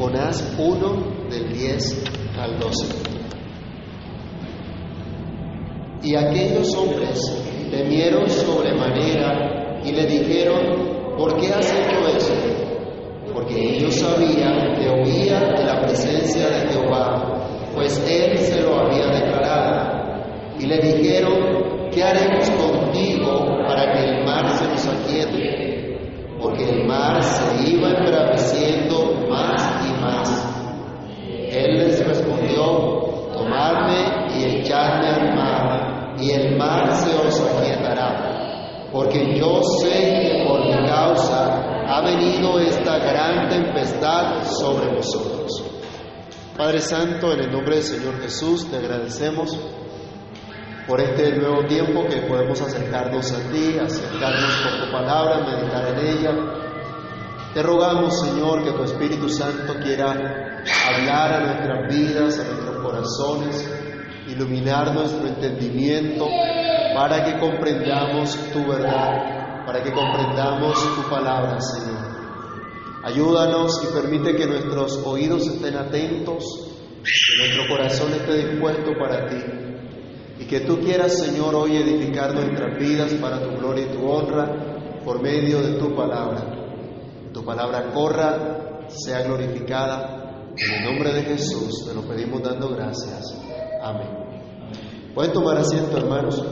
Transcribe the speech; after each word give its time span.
Jonás 0.00 0.42
1 0.56 1.28
del 1.28 1.52
10 1.52 2.04
al 2.38 2.58
12. 2.58 2.86
Y 6.02 6.16
aquellos 6.16 6.74
hombres 6.74 7.20
temieron 7.70 8.26
sobremanera 8.30 9.78
y 9.84 9.92
le 9.92 10.06
dijeron, 10.06 11.18
¿por 11.18 11.38
qué 11.38 11.52
has 11.52 11.70
hecho 11.70 12.16
eso? 12.16 12.32
Porque 13.34 13.76
ellos 13.76 13.94
sabían 13.96 14.74
que 14.80 14.88
oía 14.88 15.38
de 15.58 15.64
la 15.64 15.82
presencia 15.82 16.48
de 16.48 16.68
Jehová, 16.72 17.46
pues 17.74 18.02
él 18.08 18.38
se 18.38 18.62
lo 18.62 18.78
había 18.78 19.06
declarado. 19.08 20.24
Y 20.58 20.64
le 20.64 20.78
dijeron, 20.78 21.90
¿qué 21.92 22.02
haremos 22.02 22.48
contigo 22.48 23.64
para 23.68 23.92
que 23.92 24.04
el 24.08 24.24
mar 24.24 24.48
se 24.56 24.66
nos 24.66 24.86
aquiete? 24.86 25.98
Porque 26.40 26.70
el 26.70 26.86
mar 26.86 27.22
se 27.22 27.70
iba 27.70 27.90
embraveciendo 27.90 29.09
Porque 38.92 39.38
yo 39.38 39.62
sé 39.80 39.88
que 39.88 40.44
por 40.46 40.64
mi 40.66 40.86
causa 40.88 41.84
ha 41.86 42.00
venido 42.02 42.58
esta 42.58 42.98
gran 42.98 43.48
tempestad 43.48 44.44
sobre 44.44 44.94
vosotros. 44.94 45.62
Padre 46.56 46.80
Santo, 46.80 47.32
en 47.32 47.40
el 47.40 47.52
nombre 47.52 47.76
del 47.76 47.84
Señor 47.84 48.20
Jesús, 48.20 48.68
te 48.68 48.76
agradecemos 48.76 49.56
por 50.86 51.00
este 51.00 51.36
nuevo 51.36 51.64
tiempo 51.66 52.04
que 52.08 52.22
podemos 52.22 52.60
acercarnos 52.60 53.30
a 53.32 53.50
ti, 53.50 53.78
acercarnos 53.78 54.56
por 54.56 54.86
tu 54.86 54.92
palabra, 54.92 55.46
meditar 55.46 55.96
en 55.96 56.06
ella. 56.06 56.32
Te 57.54 57.62
rogamos, 57.62 58.20
Señor, 58.20 58.64
que 58.64 58.72
tu 58.72 58.82
Espíritu 58.82 59.28
Santo 59.28 59.74
quiera 59.82 60.10
hablar 60.10 61.32
a 61.32 61.40
nuestras 61.46 61.94
vidas, 61.96 62.38
a 62.40 62.44
nuestros 62.44 62.76
corazones, 62.82 63.70
iluminar 64.26 64.92
nuestro 64.92 65.28
entendimiento 65.28 66.26
para 66.94 67.24
que 67.24 67.38
comprendamos 67.38 68.36
tu 68.52 68.66
verdad, 68.66 69.64
para 69.66 69.82
que 69.82 69.92
comprendamos 69.92 70.96
tu 70.96 71.10
palabra, 71.10 71.60
Señor. 71.60 72.10
Ayúdanos 73.02 73.82
y 73.84 73.94
permite 73.94 74.36
que 74.36 74.46
nuestros 74.46 75.00
oídos 75.04 75.46
estén 75.46 75.76
atentos, 75.76 76.44
que 77.02 77.42
nuestro 77.42 77.68
corazón 77.68 78.12
esté 78.12 78.48
dispuesto 78.48 78.92
para 78.98 79.26
ti 79.26 79.60
y 80.38 80.44
que 80.44 80.60
tú 80.60 80.80
quieras, 80.80 81.18
Señor, 81.18 81.54
hoy 81.54 81.76
edificar 81.76 82.34
nuestras 82.34 82.78
vidas 82.78 83.12
para 83.14 83.40
tu 83.42 83.56
gloria 83.58 83.86
y 83.86 83.96
tu 83.96 84.06
honra 84.08 85.00
por 85.04 85.20
medio 85.22 85.62
de 85.62 85.78
tu 85.78 85.94
palabra. 85.94 86.60
Tu 87.32 87.44
palabra 87.44 87.90
corra, 87.92 88.86
sea 88.88 89.22
glorificada. 89.22 90.52
En 90.56 90.72
el 90.72 90.84
nombre 90.84 91.12
de 91.12 91.22
Jesús 91.22 91.86
te 91.86 91.94
lo 91.94 92.02
pedimos 92.02 92.42
dando 92.42 92.68
gracias. 92.70 93.34
Amén. 93.82 94.08
Pueden 95.14 95.32
tomar 95.32 95.58
asiento, 95.58 95.96
hermanos. 95.96 96.42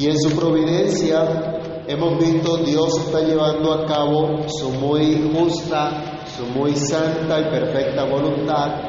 Y 0.00 0.06
en 0.06 0.18
su 0.18 0.30
providencia 0.34 1.84
hemos 1.86 2.18
visto 2.18 2.56
Dios 2.56 2.88
está 3.00 3.20
llevando 3.20 3.74
a 3.74 3.84
cabo 3.84 4.48
su 4.48 4.70
muy 4.70 5.30
justa, 5.30 6.24
su 6.38 6.46
muy 6.58 6.74
santa 6.74 7.38
y 7.38 7.44
perfecta 7.50 8.06
voluntad, 8.06 8.80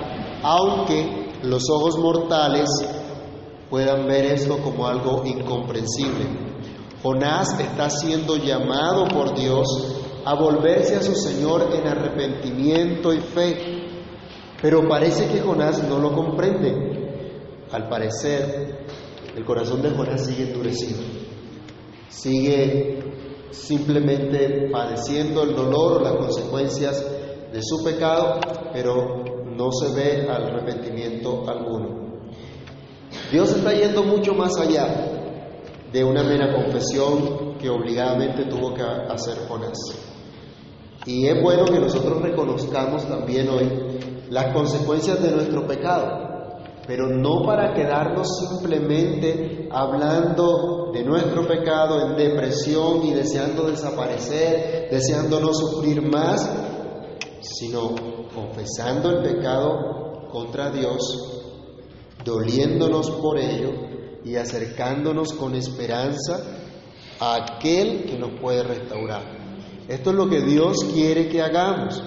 aunque 0.41 1.33
los 1.43 1.69
ojos 1.69 1.97
mortales 1.97 2.69
puedan 3.69 4.07
ver 4.07 4.23
esto 4.27 4.59
como 4.59 4.87
algo 4.87 5.23
incomprensible. 5.25 6.27
Jonás 7.03 7.59
está 7.59 7.89
siendo 7.89 8.37
llamado 8.37 9.03
por 9.09 9.37
Dios 9.37 9.67
a 10.23 10.33
volverse 10.35 10.95
a 10.95 11.03
su 11.03 11.13
Señor 11.13 11.71
en 11.73 11.89
arrepentimiento 11.89 13.11
y 13.11 13.19
fe, 13.19 13.83
pero 14.61 14.87
parece 14.87 15.27
que 15.27 15.41
Jonás 15.41 15.83
no 15.89 15.99
lo 15.99 16.13
comprende. 16.13 16.99
Al 17.69 17.89
parecer, 17.89 18.85
el 19.36 19.46
corazón 19.46 19.81
de 19.81 19.92
Jonás 19.92 20.25
sigue 20.25 20.44
endurecido, 20.44 21.02
sigue 22.09 23.00
simplemente 23.52 24.69
padeciendo 24.72 25.44
el 25.44 25.56
dolor, 25.56 26.02
las 26.02 26.14
consecuencias 26.14 27.06
de 27.52 27.62
su 27.62 27.84
pecado, 27.84 28.40
pero 28.74 29.24
no 29.56 29.72
se 29.72 29.94
ve 29.94 30.28
arrepentimiento 30.30 31.44
alguno. 31.47 32.02
Dios 33.31 33.52
está 33.52 33.74
yendo 33.74 34.03
mucho 34.03 34.34
más 34.34 34.58
allá 34.58 35.12
de 35.92 36.03
una 36.03 36.24
mera 36.24 36.53
confesión 36.53 37.58
que 37.58 37.69
obligadamente 37.69 38.46
tuvo 38.46 38.74
que 38.74 38.81
hacer 38.81 39.48
Jonás. 39.48 39.78
Y 41.06 41.28
es 41.28 41.42
bueno 41.42 41.66
que 41.66 41.80
nosotros 41.80 42.22
reconozcamos 42.22 43.08
también 43.08 43.50
hoy 43.50 43.68
las 44.30 44.53
consecuencias 44.53 45.22
de 45.22 45.31
nuestro 45.31 45.68
pecado, 45.68 46.31
pero 46.88 47.08
no 47.08 47.44
para 47.44 47.74
quedarnos 47.74 48.28
simplemente 48.40 49.68
hablando 49.72 50.92
de 50.94 51.03
nuestro 51.03 51.47
pecado 51.47 52.02
en 52.08 52.18
depresión 52.18 53.06
y 53.06 53.14
deseando 53.14 53.68
desaparecer, 53.68 54.90
deseando 54.90 55.40
no 55.40 55.53
sufrir 55.53 56.02
más, 56.02 56.50
sino 57.42 57.96
confesando 58.34 59.09
el 59.09 59.24
pecado 59.24 60.28
contra 60.31 60.72
Dios, 60.72 61.00
doliéndonos 62.24 63.12
por 63.12 63.38
ello 63.38 63.72
y 64.24 64.36
acercándonos 64.36 65.34
con 65.34 65.56
esperanza 65.56 66.40
a 67.19 67.36
aquel 67.36 68.06
que 68.06 68.18
nos 68.18 68.40
puede 68.40 68.63
restaurar. 68.63 69.40
Esto 69.88 70.12
es 70.12 70.16
lo 70.16 70.30
que 70.30 70.42
Dios 70.42 70.78
quiere 70.94 71.28
que 71.28 71.42
hagamos 71.42 72.02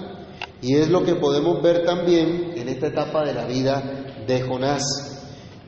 y 0.61 0.75
es 0.75 0.89
lo 0.89 1.03
que 1.03 1.15
podemos 1.15 1.61
ver 1.61 1.85
también 1.85 2.53
en 2.55 2.67
esta 2.69 2.87
etapa 2.87 3.23
de 3.23 3.33
la 3.33 3.45
vida 3.45 4.04
de 4.27 4.41
Jonás. 4.41 4.83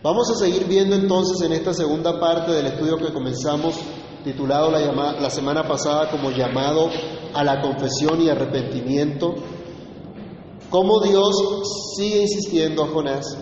Vamos 0.04 0.30
a 0.32 0.36
seguir 0.36 0.66
viendo 0.66 0.96
entonces 0.96 1.42
en 1.42 1.54
esta 1.54 1.74
segunda 1.74 2.20
parte 2.20 2.52
del 2.52 2.68
estudio 2.68 2.98
que 2.98 3.12
comenzamos 3.12 3.76
titulado 4.24 4.72
la, 4.72 4.80
la 5.20 5.30
semana 5.30 5.68
pasada 5.68 6.10
como 6.10 6.32
llamado 6.32 6.90
a 7.34 7.44
la 7.44 7.62
confesión 7.62 8.22
y 8.22 8.30
arrepentimiento, 8.30 9.36
cómo 10.70 11.02
Dios 11.02 11.36
sigue 11.96 12.22
insistiendo 12.22 12.84
a 12.84 12.88
Jonás, 12.88 13.38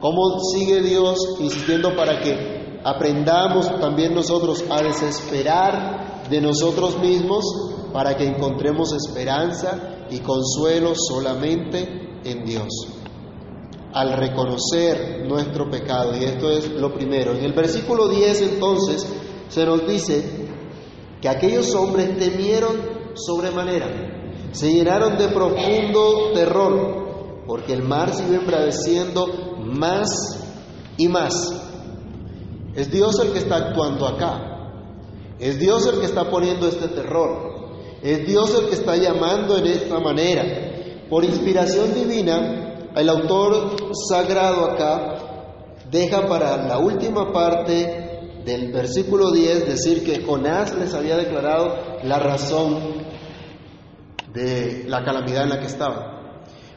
cómo 0.00 0.38
sigue 0.52 0.82
Dios 0.82 1.18
insistiendo 1.40 1.94
para 1.96 2.20
que 2.20 2.80
aprendamos 2.84 3.68
también 3.80 4.14
nosotros 4.14 4.64
a 4.70 4.82
desesperar 4.82 6.28
de 6.28 6.40
nosotros 6.40 6.98
mismos 6.98 7.44
para 7.92 8.16
que 8.16 8.24
encontremos 8.24 8.92
esperanza 8.92 10.06
y 10.10 10.18
consuelo 10.18 10.92
solamente 10.94 12.20
en 12.24 12.44
Dios. 12.44 12.95
Al 13.96 14.12
reconocer 14.12 15.24
nuestro 15.26 15.70
pecado, 15.70 16.14
y 16.14 16.24
esto 16.24 16.50
es 16.50 16.70
lo 16.70 16.92
primero. 16.92 17.32
En 17.32 17.42
el 17.42 17.54
versículo 17.54 18.08
10 18.08 18.42
entonces 18.42 19.06
se 19.48 19.64
nos 19.64 19.88
dice 19.88 20.22
que 21.22 21.30
aquellos 21.30 21.74
hombres 21.74 22.18
temieron 22.18 22.76
sobremanera, 23.14 23.88
se 24.52 24.70
llenaron 24.70 25.16
de 25.16 25.28
profundo 25.28 26.32
terror, 26.34 27.44
porque 27.46 27.72
el 27.72 27.84
mar 27.84 28.12
iba 28.28 28.36
embraveciendo 28.36 29.54
más 29.64 30.10
y 30.98 31.08
más. 31.08 31.54
Es 32.74 32.90
Dios 32.90 33.18
el 33.20 33.32
que 33.32 33.38
está 33.38 33.56
actuando 33.56 34.06
acá. 34.06 34.74
Es 35.38 35.58
Dios 35.58 35.86
el 35.86 36.00
que 36.00 36.04
está 36.04 36.28
poniendo 36.28 36.68
este 36.68 36.88
terror. 36.88 37.78
Es 38.02 38.26
Dios 38.26 38.54
el 38.60 38.68
que 38.68 38.74
está 38.74 38.94
llamando 38.94 39.56
en 39.56 39.68
esta 39.68 39.98
manera. 40.00 40.44
Por 41.08 41.24
inspiración 41.24 41.94
divina, 41.94 42.65
el 42.96 43.08
autor 43.10 43.76
sagrado 44.08 44.64
acá 44.64 45.18
deja 45.90 46.26
para 46.26 46.66
la 46.66 46.78
última 46.78 47.30
parte 47.32 48.40
del 48.44 48.72
versículo 48.72 49.32
10 49.32 49.68
decir 49.68 50.02
que 50.02 50.24
Jonás 50.24 50.74
les 50.74 50.94
había 50.94 51.16
declarado 51.16 51.76
la 52.04 52.18
razón 52.18 52.78
de 54.32 54.84
la 54.86 55.04
calamidad 55.04 55.44
en 55.44 55.50
la 55.50 55.60
que 55.60 55.66
estaban. 55.66 56.16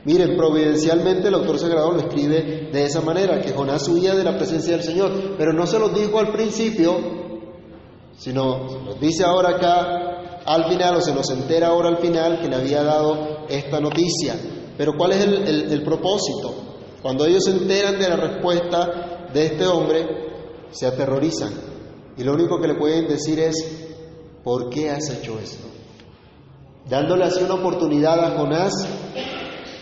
Miren, 0.03 0.35
providencialmente 0.35 1.27
el 1.27 1.35
autor 1.35 1.59
sagrado 1.59 1.91
lo 1.91 1.99
escribe 1.99 2.69
de 2.71 2.83
esa 2.83 3.01
manera, 3.01 3.41
que 3.41 3.53
Jonás 3.53 3.87
huía 3.87 4.15
de 4.15 4.23
la 4.23 4.37
presencia 4.37 4.73
del 4.73 4.83
Señor, 4.83 5.35
pero 5.37 5.53
no 5.53 5.67
se 5.67 5.79
lo 5.79 5.89
dijo 5.89 6.19
al 6.19 6.31
principio, 6.31 6.97
sino 8.17 8.81
nos 8.83 8.99
dice 8.99 9.23
ahora 9.23 9.51
acá 9.51 10.41
al 10.45 10.65
final, 10.69 10.95
o 10.95 11.01
se 11.01 11.13
nos 11.13 11.29
entera 11.29 11.67
ahora 11.67 11.89
al 11.89 11.97
final 11.97 12.41
que 12.41 12.47
le 12.47 12.55
había 12.55 12.83
dado 12.83 13.45
esta 13.49 13.79
noticia. 13.79 14.35
Pero 14.79 14.95
¿cuál 14.95 15.11
es 15.11 15.25
el, 15.25 15.83
propósito? 15.83 16.55
Cuando 17.01 17.25
ellos 17.25 17.43
se 17.43 17.51
enteran 17.51 17.99
de 17.99 18.07
la 18.07 18.15
respuesta 18.15 19.27
de 19.33 19.47
este 19.47 19.67
hombre, 19.67 20.05
se 20.71 20.87
aterrorizan. 20.87 21.51
Y 22.15 22.23
lo 22.23 22.33
único 22.33 22.61
que 22.61 22.69
le 22.69 22.75
pueden 22.75 23.05
decir 23.05 23.41
es, 23.41 23.55
¿por 24.41 24.69
qué 24.69 24.89
has 24.89 25.09
hecho 25.09 25.37
esto? 25.37 25.67
Dándole 26.87 27.25
así 27.25 27.43
una 27.43 27.55
oportunidad 27.55 28.23
a 28.23 28.37
Jonás 28.37 28.71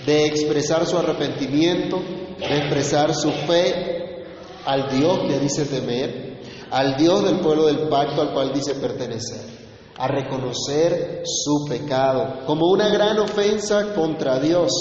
de 0.07 0.25
expresar 0.25 0.87
su 0.87 0.97
arrepentimiento, 0.97 1.99
de 2.39 2.57
expresar 2.57 3.13
su 3.13 3.29
fe 3.29 4.25
al 4.65 4.89
Dios 4.89 5.19
que 5.27 5.37
dice 5.37 5.65
temer, 5.65 6.39
al 6.71 6.97
Dios 6.97 7.23
del 7.23 7.39
pueblo 7.41 7.67
del 7.67 7.87
pacto 7.87 8.23
al 8.23 8.33
cual 8.33 8.51
dice 8.51 8.73
pertenecer. 8.73 9.56
A 9.97 10.07
reconocer 10.07 11.23
su 11.25 11.65
pecado 11.67 12.45
como 12.45 12.67
una 12.67 12.89
gran 12.89 13.17
ofensa 13.19 13.93
contra 13.93 14.39
Dios. 14.39 14.71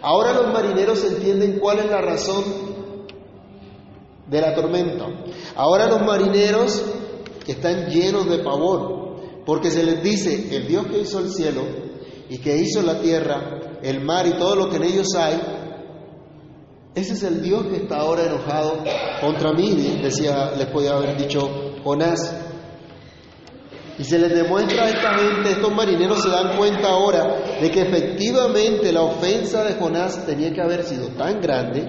Ahora 0.00 0.32
los 0.32 0.52
marineros 0.52 1.04
entienden 1.04 1.58
cuál 1.60 1.78
es 1.78 1.86
la 1.86 2.00
razón 2.00 2.44
de 4.26 4.40
la 4.40 4.54
tormenta. 4.54 5.06
Ahora 5.54 5.86
los 5.86 6.02
marineros 6.02 6.82
están 7.46 7.88
llenos 7.88 8.28
de 8.28 8.38
pavor, 8.38 9.44
porque 9.46 9.70
se 9.70 9.84
les 9.84 10.02
dice, 10.02 10.56
el 10.56 10.66
Dios 10.66 10.86
que 10.86 11.00
hizo 11.00 11.20
el 11.20 11.30
cielo 11.30 11.62
y 12.28 12.38
que 12.38 12.56
hizo 12.56 12.82
la 12.82 13.00
tierra, 13.00 13.78
el 13.82 14.00
mar 14.00 14.26
y 14.26 14.32
todo 14.32 14.56
lo 14.56 14.68
que 14.68 14.76
en 14.76 14.84
ellos 14.84 15.08
hay, 15.16 15.40
ese 16.94 17.14
es 17.14 17.22
el 17.22 17.42
Dios 17.42 17.64
que 17.66 17.76
está 17.76 18.00
ahora 18.00 18.24
enojado 18.24 18.84
contra 19.20 19.52
mí, 19.52 19.98
decía, 20.02 20.52
les 20.56 20.66
podía 20.66 20.92
haber 20.92 21.16
dicho 21.16 21.48
Jonás. 21.82 22.41
Y 24.02 24.04
se 24.04 24.18
les 24.18 24.34
demuestra 24.34 24.82
a 24.82 24.88
esta 24.88 25.14
gente, 25.14 25.52
estos 25.52 25.72
marineros 25.72 26.20
se 26.20 26.28
dan 26.28 26.56
cuenta 26.56 26.88
ahora 26.88 27.36
de 27.60 27.70
que 27.70 27.82
efectivamente 27.82 28.90
la 28.90 29.02
ofensa 29.02 29.62
de 29.62 29.74
Jonás 29.74 30.26
tenía 30.26 30.52
que 30.52 30.60
haber 30.60 30.82
sido 30.82 31.06
tan 31.10 31.40
grande 31.40 31.86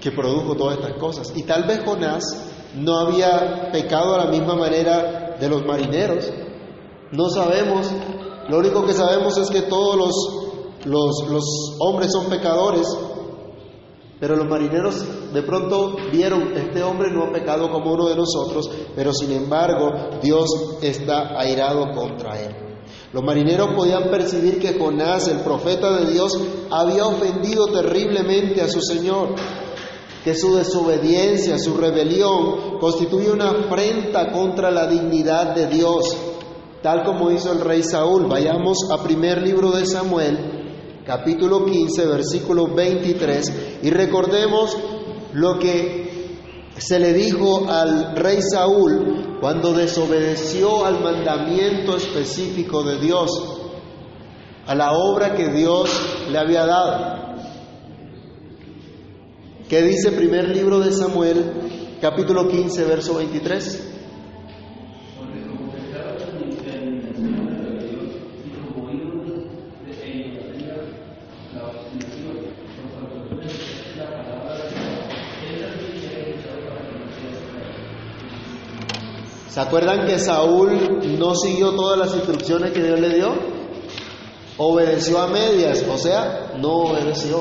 que 0.00 0.10
produjo 0.10 0.56
todas 0.56 0.78
estas 0.78 0.94
cosas. 0.94 1.32
Y 1.36 1.44
tal 1.44 1.68
vez 1.68 1.84
Jonás 1.84 2.24
no 2.74 2.98
había 2.98 3.70
pecado 3.70 4.16
a 4.16 4.24
la 4.24 4.30
misma 4.32 4.56
manera 4.56 5.36
de 5.38 5.48
los 5.48 5.64
marineros. 5.64 6.32
No 7.12 7.28
sabemos, 7.28 7.88
lo 8.48 8.58
único 8.58 8.84
que 8.84 8.92
sabemos 8.92 9.38
es 9.38 9.50
que 9.50 9.62
todos 9.62 9.96
los 9.96 10.44
los, 10.84 11.76
hombres 11.78 12.10
son 12.12 12.26
pecadores, 12.26 12.86
pero 14.24 14.36
los 14.36 14.48
marineros 14.48 15.04
de 15.34 15.42
pronto 15.42 15.96
vieron, 16.10 16.56
este 16.56 16.82
hombre 16.82 17.10
no 17.12 17.24
ha 17.24 17.30
pecado 17.30 17.70
como 17.70 17.92
uno 17.92 18.08
de 18.08 18.16
nosotros, 18.16 18.70
pero 18.96 19.12
sin 19.12 19.32
embargo 19.32 19.90
Dios 20.22 20.78
está 20.80 21.38
airado 21.38 21.90
contra 21.94 22.40
él. 22.40 22.56
Los 23.12 23.22
marineros 23.22 23.74
podían 23.76 24.04
percibir 24.04 24.58
que 24.58 24.78
Jonás, 24.78 25.28
el 25.28 25.40
profeta 25.40 25.98
de 25.98 26.10
Dios, 26.10 26.32
había 26.70 27.04
ofendido 27.04 27.66
terriblemente 27.66 28.62
a 28.62 28.68
su 28.68 28.80
Señor, 28.80 29.34
que 30.24 30.34
su 30.34 30.56
desobediencia, 30.56 31.58
su 31.58 31.76
rebelión 31.76 32.78
constituye 32.80 33.30
una 33.30 33.50
afrenta 33.50 34.32
contra 34.32 34.70
la 34.70 34.86
dignidad 34.86 35.54
de 35.54 35.66
Dios, 35.66 36.16
tal 36.82 37.04
como 37.04 37.30
hizo 37.30 37.52
el 37.52 37.60
rey 37.60 37.82
Saúl. 37.82 38.26
Vayamos 38.26 38.88
a 38.90 39.02
primer 39.02 39.42
libro 39.42 39.70
de 39.72 39.84
Samuel, 39.84 40.63
capítulo 41.04 41.66
15, 41.66 42.06
versículo 42.06 42.74
23, 42.74 43.80
y 43.82 43.90
recordemos 43.90 44.76
lo 45.34 45.58
que 45.58 46.38
se 46.78 46.98
le 46.98 47.12
dijo 47.12 47.68
al 47.68 48.16
rey 48.16 48.40
Saúl 48.40 49.36
cuando 49.40 49.72
desobedeció 49.74 50.84
al 50.84 51.02
mandamiento 51.02 51.96
específico 51.96 52.82
de 52.82 52.98
Dios, 52.98 53.30
a 54.66 54.74
la 54.74 54.92
obra 54.92 55.34
que 55.34 55.50
Dios 55.50 55.90
le 56.30 56.38
había 56.38 56.64
dado. 56.64 57.24
¿Qué 59.68 59.82
dice 59.82 60.12
primer 60.12 60.48
libro 60.48 60.80
de 60.80 60.92
Samuel, 60.92 61.98
capítulo 62.00 62.48
15, 62.48 62.84
verso 62.84 63.14
23? 63.16 63.93
¿Se 79.54 79.60
acuerdan 79.60 80.04
que 80.04 80.18
Saúl 80.18 81.16
no 81.16 81.36
siguió 81.36 81.76
todas 81.76 81.96
las 81.96 82.12
instrucciones 82.12 82.72
que 82.72 82.82
Dios 82.82 82.98
le 82.98 83.14
dio? 83.14 83.34
Obedeció 84.58 85.20
a 85.20 85.28
medias, 85.28 85.84
o 85.88 85.96
sea, 85.96 86.54
no 86.58 86.72
obedeció. 86.72 87.40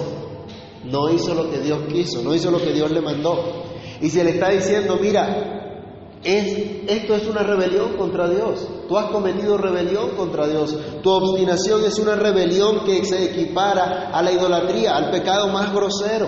No 0.84 1.10
hizo 1.10 1.34
lo 1.34 1.50
que 1.50 1.58
Dios 1.58 1.80
quiso, 1.92 2.22
no 2.22 2.36
hizo 2.36 2.52
lo 2.52 2.60
que 2.60 2.72
Dios 2.72 2.92
le 2.92 3.02
mandó. 3.02 3.64
Y 4.00 4.12
se 4.12 4.24
le 4.24 4.30
está 4.30 4.52
diciendo, 4.52 5.00
mira, 5.02 6.20
es, 6.24 6.84
esto 6.88 7.16
es 7.16 7.26
una 7.26 7.42
rebelión 7.42 7.98
contra 7.98 8.30
Dios. 8.30 8.60
Tú 8.88 8.96
has 8.96 9.10
cometido 9.10 9.58
rebelión 9.58 10.12
contra 10.12 10.46
Dios. 10.48 10.78
Tu 11.02 11.10
obstinación 11.10 11.84
es 11.84 11.98
una 11.98 12.16
rebelión 12.16 12.86
que 12.86 13.04
se 13.06 13.24
equipara 13.24 14.12
a 14.14 14.22
la 14.22 14.32
idolatría, 14.32 14.96
al 14.96 15.10
pecado 15.10 15.48
más 15.48 15.74
grosero. 15.74 16.28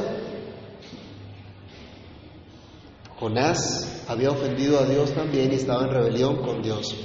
Jonás 3.19 3.94
había 4.07 4.31
ofendido 4.31 4.80
a 4.80 4.86
Dios 4.86 5.12
también 5.12 5.52
y 5.52 5.56
estaba 5.56 5.84
en 5.84 5.92
rebelión 5.92 6.38
con 6.44 6.62
Dios. 6.62 6.96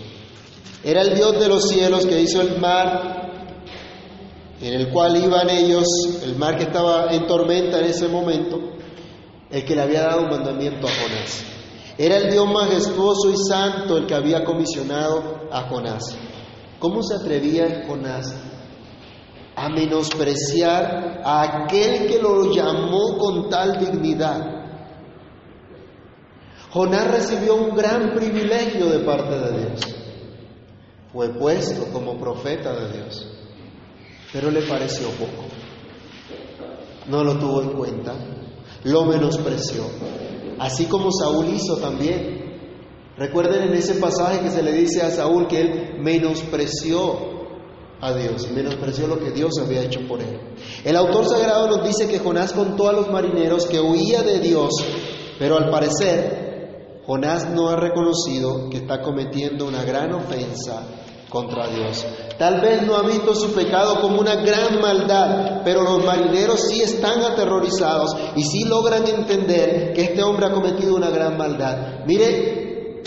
Era 0.82 1.02
el 1.02 1.14
Dios 1.14 1.38
de 1.38 1.49
los 1.49 1.69
cielos 1.69 2.06
que 2.06 2.20
hizo 2.20 2.41
el 2.41 2.58
mar 2.58 3.20
en 4.61 4.75
el 4.75 4.91
cual 4.91 5.17
iban 5.17 5.49
ellos, 5.49 5.87
el 6.23 6.37
mar 6.37 6.56
que 6.56 6.64
estaba 6.64 7.12
en 7.12 7.26
tormenta 7.26 7.79
en 7.79 7.87
ese 7.87 8.08
momento, 8.08 8.58
el 9.50 9.64
que 9.64 9.75
le 9.75 9.82
había 9.82 10.02
dado 10.02 10.23
un 10.23 10.31
mandamiento 10.31 10.87
a 10.87 10.91
Jonás. 10.91 11.44
Era 11.97 12.17
el 12.17 12.31
Dios 12.31 12.47
majestuoso 12.50 13.31
y 13.31 13.37
santo 13.37 13.97
el 13.97 14.06
que 14.06 14.14
había 14.14 14.44
comisionado 14.44 15.49
a 15.50 15.69
Jonás. 15.69 16.17
¿Cómo 16.79 17.02
se 17.02 17.17
atrevía 17.17 17.85
Jonás 17.87 18.35
a 19.56 19.69
menospreciar 19.69 21.20
a 21.25 21.64
aquel 21.64 22.06
que 22.06 22.19
lo 22.23 22.52
llamó 22.52 23.19
con 23.19 23.49
tal 23.49 23.79
dignidad? 23.79 24.59
Jonás 26.72 27.11
recibió 27.11 27.56
un 27.56 27.75
gran 27.75 28.14
privilegio 28.14 28.87
de 28.87 29.00
parte 29.00 29.37
de 29.37 29.58
Dios. 29.58 29.81
Fue 31.12 31.28
puesto 31.31 31.87
como 31.93 32.17
profeta 32.17 32.72
de 32.72 32.93
Dios, 32.93 33.26
pero 34.32 34.52
le 34.52 34.62
pareció 34.62 35.08
poco. 35.11 35.46
No 37.08 37.25
lo 37.25 37.37
tuvo 37.38 37.62
en 37.62 37.70
cuenta, 37.70 38.14
lo 38.84 39.05
menospreció, 39.05 39.82
así 40.61 40.84
como 40.84 41.11
Saúl 41.11 41.49
hizo 41.49 41.78
también. 41.78 42.38
Recuerden 43.16 43.64
en 43.64 43.75
ese 43.75 43.94
pasaje 43.94 44.38
que 44.40 44.50
se 44.50 44.62
le 44.62 44.73
dice 44.73 45.02
a 45.02 45.11
Saúl 45.11 45.49
que 45.49 45.61
él 45.61 45.96
menospreció 45.99 47.40
a 48.00 48.14
Dios, 48.14 48.49
menospreció 48.52 49.08
lo 49.08 49.19
que 49.19 49.32
Dios 49.32 49.55
había 49.61 49.82
hecho 49.82 50.06
por 50.06 50.20
él. 50.20 50.38
El 50.84 50.96
autor 50.96 51.26
sagrado 51.26 51.66
nos 51.66 51.84
dice 51.84 52.08
que 52.08 52.20
Jonás 52.20 52.52
contó 52.52 52.88
a 52.88 52.93
los 52.93 53.11
marineros 53.11 53.66
que 53.66 53.81
huía 53.81 54.23
de 54.23 54.38
Dios, 54.38 54.70
pero 55.38 55.58
al 55.58 55.69
parecer 55.69 56.39
Jonás 57.10 57.50
no 57.50 57.70
ha 57.70 57.74
reconocido 57.74 58.70
que 58.70 58.76
está 58.76 59.02
cometiendo 59.02 59.66
una 59.66 59.82
gran 59.82 60.14
ofensa 60.14 60.84
contra 61.28 61.66
Dios. 61.66 62.06
Tal 62.38 62.60
vez 62.60 62.82
no 62.86 62.94
ha 62.94 63.02
visto 63.02 63.34
su 63.34 63.52
pecado 63.52 64.00
como 64.00 64.20
una 64.20 64.37
gran 64.37 64.80
maldad, 64.80 65.62
pero 65.64 65.82
los 65.82 66.04
marineros 66.04 66.61
sí 66.68 66.80
están 66.80 67.20
aterrorizados 67.25 68.16
y 68.37 68.44
sí 68.44 68.62
logran 68.64 69.08
entender 69.08 69.92
que 69.92 70.02
este 70.02 70.23
hombre 70.23 70.46
ha 70.46 70.52
cometido 70.52 70.94
una 70.94 71.11
gran 71.11 71.37
maldad. 71.37 72.04
Mire, 72.06 73.02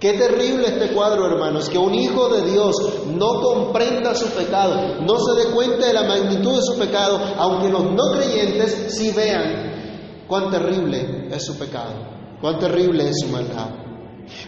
qué 0.00 0.14
terrible 0.14 0.68
este 0.68 0.94
cuadro, 0.94 1.26
hermanos, 1.26 1.68
que 1.68 1.76
un 1.76 1.94
hijo 1.94 2.30
de 2.30 2.50
Dios 2.50 2.74
no 3.08 3.42
comprenda 3.42 4.14
su 4.14 4.28
pecado, 4.28 5.02
no 5.02 5.18
se 5.18 5.42
dé 5.42 5.54
cuenta 5.54 5.88
de 5.88 5.92
la 5.92 6.04
magnitud 6.04 6.56
de 6.56 6.62
su 6.62 6.78
pecado, 6.78 7.20
aunque 7.36 7.68
los 7.68 7.84
no 7.84 8.12
creyentes 8.16 8.94
sí 8.96 9.12
vean 9.14 10.24
cuán 10.26 10.50
terrible 10.50 11.28
es 11.30 11.44
su 11.44 11.58
pecado. 11.58 12.15
Cuán 12.40 12.58
terrible 12.58 13.08
es 13.08 13.16
su 13.20 13.28
maldad. 13.28 13.70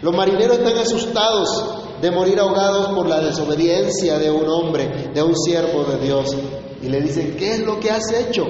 Los 0.03 0.15
marineros 0.15 0.59
están 0.59 0.79
asustados 0.79 1.49
de 2.01 2.11
morir 2.11 2.39
ahogados 2.39 2.89
por 2.89 3.09
la 3.09 3.21
desobediencia 3.21 4.19
de 4.19 4.31
un 4.31 4.49
hombre, 4.49 5.11
de 5.15 5.23
un 5.23 5.37
siervo 5.37 5.85
de 5.85 5.99
Dios. 5.99 6.37
Y 6.83 6.89
le 6.89 7.01
dicen, 7.01 7.37
¿qué 7.37 7.55
es 7.55 7.61
lo 7.61 7.81
que 7.81 7.91
has 7.91 8.13
hecho? 8.13 8.45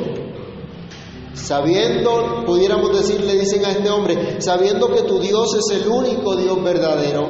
Sabiendo, 1.35 2.45
pudiéramos 2.45 2.93
decir, 2.99 3.23
le 3.23 3.39
dicen 3.39 3.65
a 3.65 3.71
este 3.71 3.89
hombre, 3.89 4.41
sabiendo 4.41 4.89
que 4.89 5.03
tu 5.03 5.19
Dios 5.19 5.55
es 5.55 5.81
el 5.81 5.89
único 5.89 6.37
Dios 6.37 6.63
verdadero, 6.63 7.29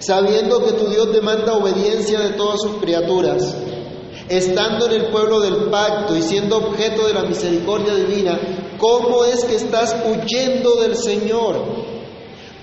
sabiendo 0.00 0.64
que 0.64 0.72
tu 0.72 0.86
Dios 0.88 1.12
demanda 1.12 1.54
obediencia 1.54 2.20
de 2.20 2.30
todas 2.30 2.60
sus 2.60 2.76
criaturas, 2.76 3.56
estando 4.28 4.86
en 4.86 4.92
el 4.92 5.10
pueblo 5.10 5.40
del 5.40 5.70
pacto 5.70 6.14
y 6.14 6.22
siendo 6.22 6.58
objeto 6.58 7.06
de 7.06 7.14
la 7.14 7.24
misericordia 7.24 7.94
divina, 7.94 8.38
¿cómo 8.78 9.24
es 9.24 9.44
que 9.44 9.56
estás 9.56 9.96
huyendo 10.06 10.76
del 10.76 10.96
Señor? 10.96 11.88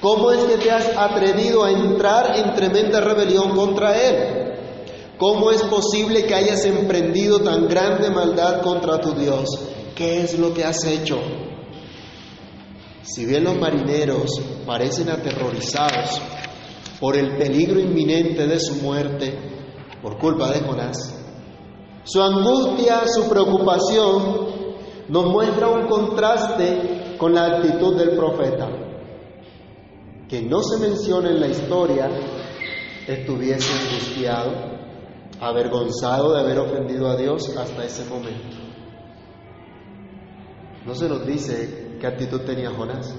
¿Cómo 0.02 0.32
es 0.32 0.40
que 0.46 0.58
te 0.58 0.72
has 0.72 0.88
atrevido 0.96 1.64
a 1.64 1.72
entrar 1.72 2.38
en 2.38 2.54
tremenda 2.54 3.02
rebelión 3.02 3.56
contra 3.56 3.96
Él? 3.98 4.46
¿Cómo 5.18 5.52
es 5.52 5.64
posible 5.64 6.26
que 6.26 6.36
hayas 6.36 6.66
emprendido 6.66 7.40
tan 7.40 7.68
grande 7.68 8.10
maldad 8.10 8.62
contra 8.62 9.00
tu 9.00 9.14
Dios? 9.14 9.46
¿Qué 9.96 10.22
es 10.22 10.38
lo 10.38 10.54
que 10.54 10.64
has 10.64 10.84
hecho? 10.86 11.18
Si 13.04 13.26
bien 13.26 13.46
los 13.46 13.58
marineros 13.58 14.30
parecen 14.66 15.10
aterrorizados 15.10 16.22
por 17.00 17.16
el 17.16 17.38
peligro 17.38 17.80
inminente 17.80 18.46
de 18.46 18.60
su 18.60 18.76
muerte 18.76 19.38
por 20.02 20.18
culpa 20.18 20.52
de 20.52 20.60
Jonás, 20.62 21.16
su 22.04 22.22
angustia, 22.22 23.04
su 23.08 23.30
preocupación 23.30 24.55
nos 25.08 25.26
muestra 25.26 25.68
un 25.68 25.88
contraste 25.88 27.16
con 27.18 27.34
la 27.34 27.46
actitud 27.46 27.96
del 27.98 28.16
profeta. 28.16 28.70
que 30.28 30.42
no 30.42 30.64
se 30.64 30.80
menciona 30.80 31.30
en 31.30 31.40
la 31.40 31.48
historia, 31.48 32.10
estuviese 33.08 33.72
angustiado, 33.74 34.52
avergonzado 35.40 36.34
de 36.34 36.40
haber 36.40 36.58
ofendido 36.58 37.08
a 37.08 37.16
Dios 37.16 37.56
hasta 37.56 37.86
ese 37.86 38.06
momento. 38.06 38.58
No 40.84 40.96
se 40.96 41.08
nos 41.08 41.26
dice 41.28 41.98
qué 42.00 42.08
actitud 42.08 42.42
tenía 42.42 42.72
Jonás, 42.72 43.14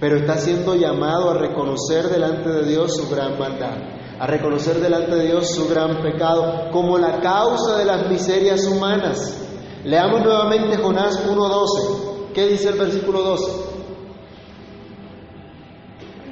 pero 0.00 0.16
está 0.16 0.38
siendo 0.38 0.74
llamado 0.74 1.30
a 1.30 1.38
reconocer 1.38 2.08
delante 2.08 2.48
de 2.48 2.64
Dios 2.64 2.96
su 2.96 3.08
gran 3.08 3.38
maldad, 3.38 3.76
a 4.18 4.26
reconocer 4.26 4.80
delante 4.80 5.14
de 5.14 5.26
Dios 5.26 5.54
su 5.54 5.68
gran 5.68 6.02
pecado 6.02 6.70
como 6.72 6.98
la 6.98 7.20
causa 7.20 7.78
de 7.78 7.84
las 7.84 8.08
miserias 8.08 8.66
humanas. 8.66 9.49
Leamos 9.84 10.22
nuevamente 10.22 10.76
Jonás 10.76 11.26
1.12. 11.26 12.32
¿Qué 12.34 12.46
dice 12.48 12.68
el 12.68 12.78
versículo 12.78 13.22
12? 13.22 13.52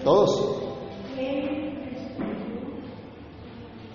Todos. 0.05 0.59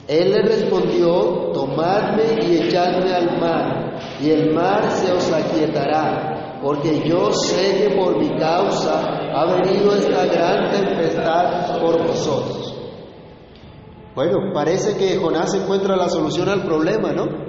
Él 0.07 0.31
le 0.31 0.41
respondió, 0.41 1.51
tomadme 1.53 2.39
y 2.41 2.57
echadme 2.57 3.13
al 3.13 3.39
mar, 3.39 3.99
y 4.21 4.31
el 4.31 4.53
mar 4.53 4.91
se 4.91 5.13
os 5.13 5.31
aquietará, 5.31 6.59
porque 6.61 7.07
yo 7.07 7.31
sé 7.31 7.77
que 7.77 7.95
por 7.95 8.19
mi 8.19 8.37
causa 8.37 8.99
ha 9.33 9.45
venido 9.45 9.95
esta 9.95 10.25
gran 10.25 10.71
tempestad 10.71 11.79
por 11.79 12.05
vosotros. 12.05 12.75
Bueno, 14.13 14.51
parece 14.53 14.97
que 14.97 15.17
Jonás 15.17 15.53
encuentra 15.53 15.95
la 15.95 16.09
solución 16.09 16.49
al 16.49 16.63
problema, 16.63 17.13
¿no? 17.13 17.42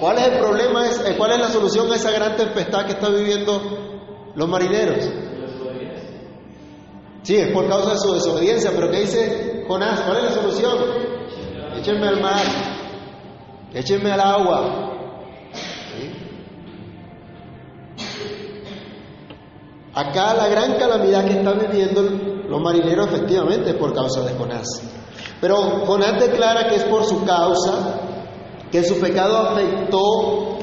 ¿Cuál 0.00 0.16
es 0.16 0.28
el 0.28 0.38
problema? 0.38 0.86
Eh, 0.86 1.14
¿Cuál 1.18 1.32
es 1.32 1.40
la 1.40 1.48
solución 1.48 1.92
a 1.92 1.96
esa 1.96 2.10
gran 2.10 2.34
tempestad 2.34 2.86
que 2.86 2.92
están 2.92 3.14
viviendo 3.14 3.60
los 4.34 4.48
marineros? 4.48 5.04
Sí, 7.22 7.36
es 7.36 7.52
por 7.52 7.68
causa 7.68 7.92
de 7.92 7.98
su 7.98 8.14
desobediencia, 8.14 8.70
pero 8.74 8.90
¿qué 8.90 9.00
dice 9.00 9.64
Jonás? 9.68 10.00
¿Cuál 10.00 10.16
es 10.16 10.24
la 10.24 10.30
solución? 10.30 10.78
Échenme 11.76 12.08
al 12.08 12.20
mar, 12.20 12.40
échenme 13.74 14.10
al 14.10 14.20
agua. 14.20 14.86
Acá 19.92 20.34
la 20.34 20.48
gran 20.48 20.78
calamidad 20.78 21.26
que 21.26 21.32
están 21.32 21.58
viviendo 21.58 22.02
los 22.48 22.60
marineros 22.62 23.08
efectivamente 23.08 23.70
es 23.70 23.76
por 23.76 23.92
causa 23.92 24.22
de 24.22 24.34
Jonás. 24.34 24.66
Pero 25.42 25.56
Jonás 25.84 26.18
declara 26.18 26.68
que 26.68 26.76
es 26.76 26.84
por 26.84 27.04
su 27.04 27.24
causa, 27.24 28.09
que 28.70 28.84
su 28.84 28.98
pecado 29.00 29.36
afectó 29.38 30.58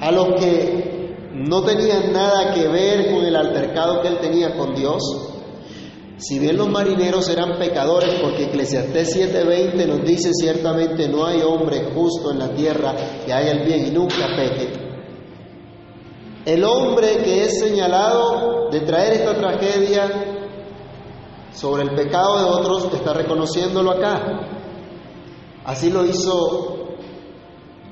a 0.00 0.10
los 0.10 0.40
que 0.40 1.14
no 1.32 1.62
tenían 1.62 2.12
nada 2.12 2.52
que 2.54 2.66
ver 2.68 3.12
con 3.12 3.24
el 3.24 3.36
altercado 3.36 4.02
que 4.02 4.08
él 4.08 4.18
tenía 4.20 4.56
con 4.56 4.74
Dios, 4.74 5.02
si 6.16 6.38
bien 6.38 6.58
los 6.58 6.68
marineros 6.68 7.28
eran 7.30 7.58
pecadores, 7.58 8.20
porque 8.20 8.44
Eclesiastés 8.44 9.16
7:20 9.16 9.86
nos 9.86 10.04
dice 10.04 10.30
ciertamente 10.34 11.08
no 11.08 11.24
hay 11.24 11.40
hombre 11.40 11.90
justo 11.94 12.30
en 12.32 12.38
la 12.38 12.54
tierra 12.54 12.94
que 13.24 13.32
haga 13.32 13.50
el 13.52 13.64
bien 13.64 13.86
y 13.86 13.90
nunca 13.90 14.26
peque. 14.36 14.70
El 16.44 16.64
hombre 16.64 17.18
que 17.22 17.44
es 17.44 17.58
señalado 17.60 18.68
de 18.70 18.80
traer 18.80 19.14
esta 19.14 19.34
tragedia 19.34 20.10
sobre 21.52 21.84
el 21.84 21.94
pecado 21.94 22.38
de 22.38 22.44
otros 22.44 22.92
está 22.92 23.14
reconociéndolo 23.14 23.92
acá. 23.92 24.40
Así 25.64 25.90
lo 25.90 26.04
hizo 26.04 26.79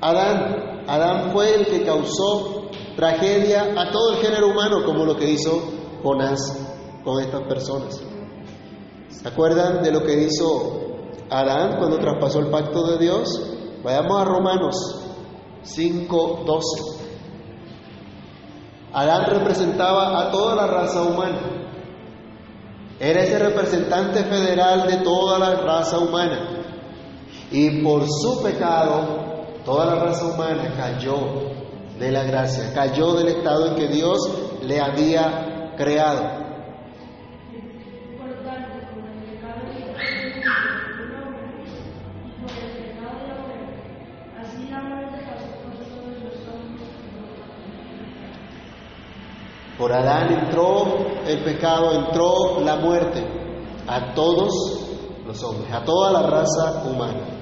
Adán. 0.01 0.83
Adán 0.87 1.31
fue 1.31 1.55
el 1.55 1.67
que 1.67 1.83
causó 1.83 2.69
tragedia 2.95 3.73
a 3.77 3.91
todo 3.91 4.13
el 4.13 4.17
género 4.17 4.47
humano, 4.47 4.83
como 4.83 5.05
lo 5.05 5.15
que 5.15 5.29
hizo 5.29 5.61
Jonás 6.03 6.57
con 7.03 7.21
estas 7.21 7.41
personas. 7.43 8.01
¿Se 9.09 9.27
acuerdan 9.27 9.83
de 9.83 9.91
lo 9.91 10.03
que 10.03 10.23
hizo 10.23 10.79
Adán 11.29 11.77
cuando 11.77 11.99
traspasó 11.99 12.39
el 12.39 12.47
pacto 12.47 12.87
de 12.87 12.97
Dios? 12.97 13.27
Vayamos 13.83 14.21
a 14.21 14.25
Romanos 14.25 14.75
5:12. 15.63 16.99
Adán 18.93 19.25
representaba 19.27 20.19
a 20.19 20.31
toda 20.31 20.55
la 20.55 20.67
raza 20.67 21.03
humana. 21.03 21.39
Era 22.99 23.23
ese 23.23 23.39
representante 23.39 24.23
federal 24.23 24.87
de 24.87 24.97
toda 24.97 25.39
la 25.39 25.55
raza 25.55 25.99
humana. 25.99 26.63
Y 27.51 27.81
por 27.81 28.05
su 28.07 28.41
pecado, 28.43 29.28
toda 29.65 29.85
la 29.85 29.95
raza 29.95 30.25
humana 30.25 30.73
cayó 30.75 31.17
de 31.99 32.11
la 32.11 32.23
gracia, 32.23 32.73
cayó 32.73 33.13
del 33.13 33.27
estado 33.27 33.67
en 33.67 33.75
que 33.75 33.87
Dios 33.87 34.19
le 34.63 34.79
había 34.79 35.73
creado. 35.77 36.49
Por 49.77 49.93
Adán 49.93 50.33
entró 50.33 50.97
el 51.25 51.41
pecado, 51.41 51.93
entró 51.93 52.59
la 52.59 52.75
muerte 52.75 53.25
a 53.87 54.13
todos 54.13 54.53
los 55.25 55.41
hombres, 55.41 55.71
a 55.71 55.85
toda 55.85 56.11
la 56.11 56.23
raza 56.23 56.83
humana. 56.85 57.38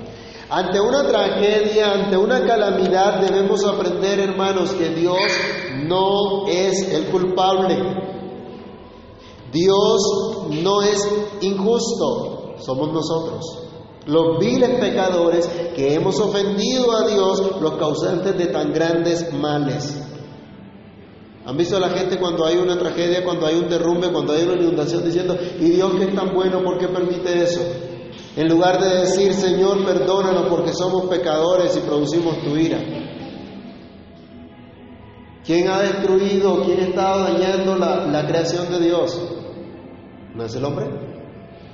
Ante 0.50 0.80
una 0.80 1.04
tragedia, 1.04 1.92
ante 1.92 2.16
una 2.16 2.46
calamidad, 2.46 3.20
debemos 3.20 3.66
aprender, 3.66 4.20
hermanos, 4.22 4.72
que 4.72 4.90
Dios 4.90 5.20
no 5.86 6.48
es 6.48 6.94
el 6.94 7.08
culpable. 7.08 7.78
Dios 9.52 10.02
no 10.64 10.82
es 10.84 11.06
injusto, 11.42 12.56
somos 12.60 12.94
nosotros. 12.94 13.44
Los 14.06 14.40
viles 14.40 14.80
pecadores 14.80 15.48
que 15.76 15.94
hemos 15.94 16.18
ofendido 16.22 16.96
a 16.96 17.06
Dios, 17.08 17.60
los 17.60 17.74
causantes 17.74 18.38
de 18.38 18.46
tan 18.48 18.72
grandes 18.72 19.34
males. 19.34 20.02
¿Han 21.46 21.58
visto 21.58 21.76
a 21.76 21.82
la 21.82 21.90
gente 21.90 22.18
cuando 22.20 22.46
hay 22.46 22.56
una 22.56 22.78
tragedia, 22.78 23.24
cuando 23.26 23.46
hay 23.46 23.56
un 23.56 23.68
derrumbe, 23.68 24.12
cuando 24.14 24.32
hay 24.32 24.44
una 24.44 24.62
inundación 24.62 25.04
diciendo, 25.04 25.38
y 25.60 25.72
Dios 25.72 25.94
que 25.96 26.06
es 26.06 26.16
tan 26.16 26.34
bueno, 26.34 26.64
¿por 26.64 26.78
qué 26.78 26.88
permite 26.88 27.44
eso? 27.44 27.62
En 28.38 28.48
lugar 28.50 28.80
de 28.80 29.00
decir, 29.00 29.34
Señor, 29.34 29.84
perdónanos 29.84 30.46
porque 30.48 30.72
somos 30.72 31.08
pecadores 31.08 31.76
y 31.76 31.80
producimos 31.80 32.38
tu 32.44 32.56
ira. 32.56 32.78
¿Quién 35.44 35.68
ha 35.68 35.80
destruido, 35.80 36.62
quién 36.64 36.82
estado 36.82 37.24
dañando 37.24 37.76
la, 37.78 38.06
la 38.06 38.28
creación 38.28 38.72
de 38.72 38.80
Dios? 38.80 39.20
¿No 40.36 40.46
es 40.46 40.54
el 40.54 40.64
hombre? 40.66 40.86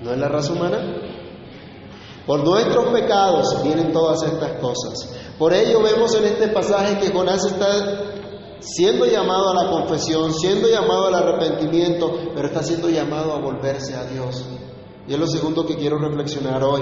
¿No 0.01 0.13
es 0.13 0.17
la 0.17 0.29
raza 0.29 0.53
humana? 0.53 0.79
Por 2.25 2.45
nuestros 2.45 2.93
pecados 2.93 3.61
vienen 3.61 3.91
todas 3.91 4.23
estas 4.23 4.53
cosas. 4.61 5.13
Por 5.37 5.53
ello 5.53 5.81
vemos 5.81 6.15
en 6.15 6.23
este 6.23 6.47
pasaje 6.47 6.97
que 6.97 7.11
Jonás 7.11 7.43
está 7.43 8.13
siendo 8.61 9.05
llamado 9.05 9.49
a 9.49 9.65
la 9.65 9.69
confesión, 9.69 10.33
siendo 10.33 10.69
llamado 10.69 11.07
al 11.07 11.15
arrepentimiento, 11.15 12.09
pero 12.33 12.47
está 12.47 12.63
siendo 12.63 12.89
llamado 12.89 13.33
a 13.33 13.39
volverse 13.39 13.95
a 13.95 14.05
Dios. 14.05 14.45
Y 15.07 15.13
es 15.13 15.19
lo 15.19 15.27
segundo 15.27 15.65
que 15.65 15.75
quiero 15.75 15.97
reflexionar 15.97 16.63
hoy. 16.63 16.81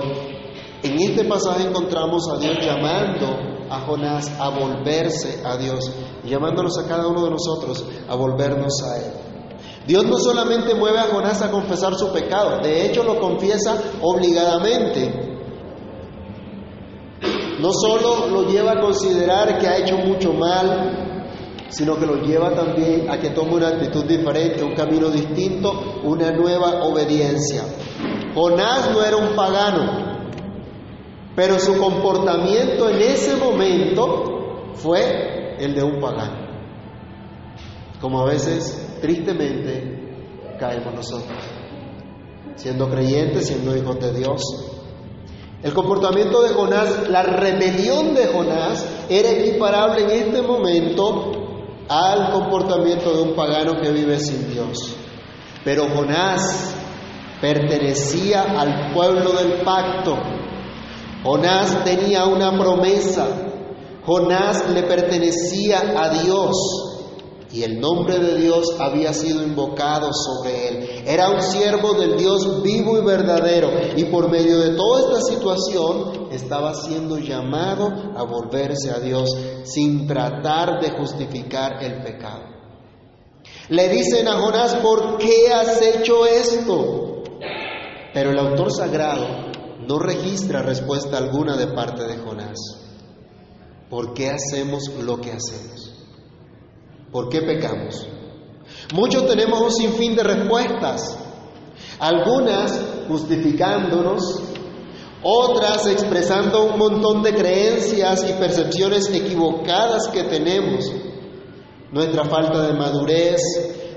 En 0.84 1.00
este 1.00 1.24
pasaje 1.26 1.64
encontramos 1.64 2.28
a 2.30 2.38
Dios 2.38 2.58
llamando 2.60 3.52
a 3.70 3.80
Jonás 3.82 4.32
a 4.40 4.50
volverse 4.50 5.42
a 5.46 5.58
Dios, 5.58 5.92
y 6.24 6.30
llamándonos 6.30 6.78
a 6.78 6.88
cada 6.88 7.08
uno 7.08 7.24
de 7.24 7.32
nosotros 7.32 7.86
a 8.08 8.16
volvernos 8.16 8.74
a 8.84 8.98
Él. 8.98 9.14
Dios 9.88 10.06
no 10.06 10.18
solamente 10.18 10.76
mueve 10.76 11.00
a 11.00 11.08
Jonás 11.08 11.42
a 11.42 11.50
confesar 11.50 11.96
su 11.96 12.12
pecado, 12.12 12.60
de 12.62 12.86
hecho 12.86 13.04
lo 13.04 13.20
confiesa 13.20 13.76
obligadamente. 14.02 15.30
No 17.60 17.72
solo 17.74 18.28
lo 18.28 18.50
lleva 18.50 18.74
a 18.74 18.82
considerar 18.82 19.58
que 19.60 19.68
ha 19.68 19.78
hecho 19.78 19.98
mucho 19.98 20.34
mal, 20.34 21.12
sino 21.70 21.98
que 21.98 22.06
lo 22.06 22.16
lleva 22.16 22.54
también 22.54 23.10
a 23.10 23.20
que 23.20 23.30
tome 23.30 23.56
una 23.56 23.70
actitud 23.70 24.04
diferente, 24.04 24.64
un 24.64 24.76
camino 24.76 25.10
distinto, 25.10 26.02
una 26.04 26.32
nueva 26.32 26.84
obediencia. 26.84 27.64
Jonás 28.34 28.92
no 28.92 29.04
era 29.04 29.18
un 29.18 29.36
pagano, 29.36 30.12
pero 31.36 31.60
su 31.60 31.78
comportamiento 31.78 32.90
en 32.90 33.02
ese 33.02 33.36
momento 33.36 34.72
fue 34.76 35.56
el 35.60 35.76
de 35.76 35.84
un 35.84 36.00
pagano. 36.00 36.50
Como 38.00 38.22
a 38.22 38.26
veces, 38.26 38.98
tristemente, 39.02 40.58
caemos 40.60 40.94
nosotros, 40.94 41.38
siendo 42.56 42.90
creyentes, 42.90 43.48
siendo 43.48 43.76
hijos 43.76 44.00
de 44.00 44.14
Dios. 44.14 44.42
El 45.62 45.74
comportamiento 45.74 46.42
de 46.42 46.50
Jonás, 46.50 47.08
la 47.10 47.22
rebelión 47.22 48.16
de 48.16 48.28
Jonás, 48.28 48.86
era 49.10 49.30
equiparable 49.30 50.04
en 50.04 50.28
este 50.28 50.42
momento 50.42 51.32
al 51.88 52.32
comportamiento 52.32 53.14
de 53.14 53.22
un 53.22 53.36
pagano 53.36 53.80
que 53.80 53.92
vive 53.92 54.18
sin 54.20 54.52
Dios. 54.52 54.96
Pero 55.64 55.88
Jonás 55.90 56.76
pertenecía 57.42 58.44
al 58.44 58.94
pueblo 58.94 59.34
del 59.34 59.64
pacto. 59.64 60.18
Jonás 61.24 61.84
tenía 61.84 62.26
una 62.26 62.58
promesa. 62.58 63.28
Jonás 64.06 64.70
le 64.70 64.84
pertenecía 64.84 65.94
a 65.98 66.10
Dios. 66.24 66.88
y 67.54 67.64
el 67.64 67.82
nombre 67.82 68.18
de 68.18 68.38
Dios 68.38 68.78
había 68.80 69.12
sido 69.12 69.44
invocado 69.44 70.10
sobre 70.14 70.70
él. 70.70 71.04
Era 71.06 71.30
un 71.32 71.42
siervo 71.42 71.96
del 71.96 72.16
Dios 72.16 72.64
vivo 72.64 72.98
y 72.98 73.02
verdadero 73.04 73.70
y 73.98 74.06
por 74.06 74.32
medio 74.32 74.58
de 74.60 74.70
toda 74.70 75.02
esta 75.02 75.34
situación 75.34 76.30
estaba 76.32 76.74
siendo 76.74 77.20
llamado 77.20 78.14
a 78.16 78.24
volverse 78.24 78.90
a 78.90 79.00
Dios 79.00 79.30
sin 79.66 80.08
tratar 80.08 80.80
de 80.80 80.92
justificar 80.92 81.84
el 81.84 82.02
pecado. 82.02 82.44
Le 83.68 83.90
dicen 83.90 84.30
a 84.30 84.40
Jonás, 84.40 84.76
¿por 84.76 85.18
qué 85.18 85.52
has 85.54 85.82
hecho 85.82 86.26
esto? 86.26 87.01
Pero 88.14 88.32
el 88.32 88.40
autor 88.40 88.72
sagrado 88.72 89.26
no 89.88 90.00
registra 90.00 90.62
respuesta 90.62 91.18
alguna 91.18 91.56
de 91.56 91.68
parte 91.68 92.04
de 92.04 92.18
Jonás. 92.18 92.60
¿Por 93.90 94.14
qué 94.14 94.30
hacemos 94.30 94.90
lo 95.02 95.20
que 95.20 95.32
hacemos? 95.32 95.94
¿Por 97.12 97.30
qué 97.30 97.42
pecamos? 97.42 98.08
Muchos 98.94 99.28
tenemos 99.28 99.62
un 99.62 99.72
sinfín 99.72 100.16
de 100.16 100.24
respuestas, 100.24 101.18
algunas 102.00 102.80
justificándonos, 103.08 104.42
otras 105.24 105.88
expresando 105.88 106.64
un 106.64 106.78
montón 106.78 107.22
de 107.22 107.34
creencias 107.34 108.26
y 108.30 108.34
percepciones 108.34 109.10
equivocadas 109.14 110.08
que 110.08 110.24
tenemos, 110.24 110.92
nuestra 111.92 112.26
falta 112.26 112.68
de 112.68 112.74
madurez, 112.74 113.42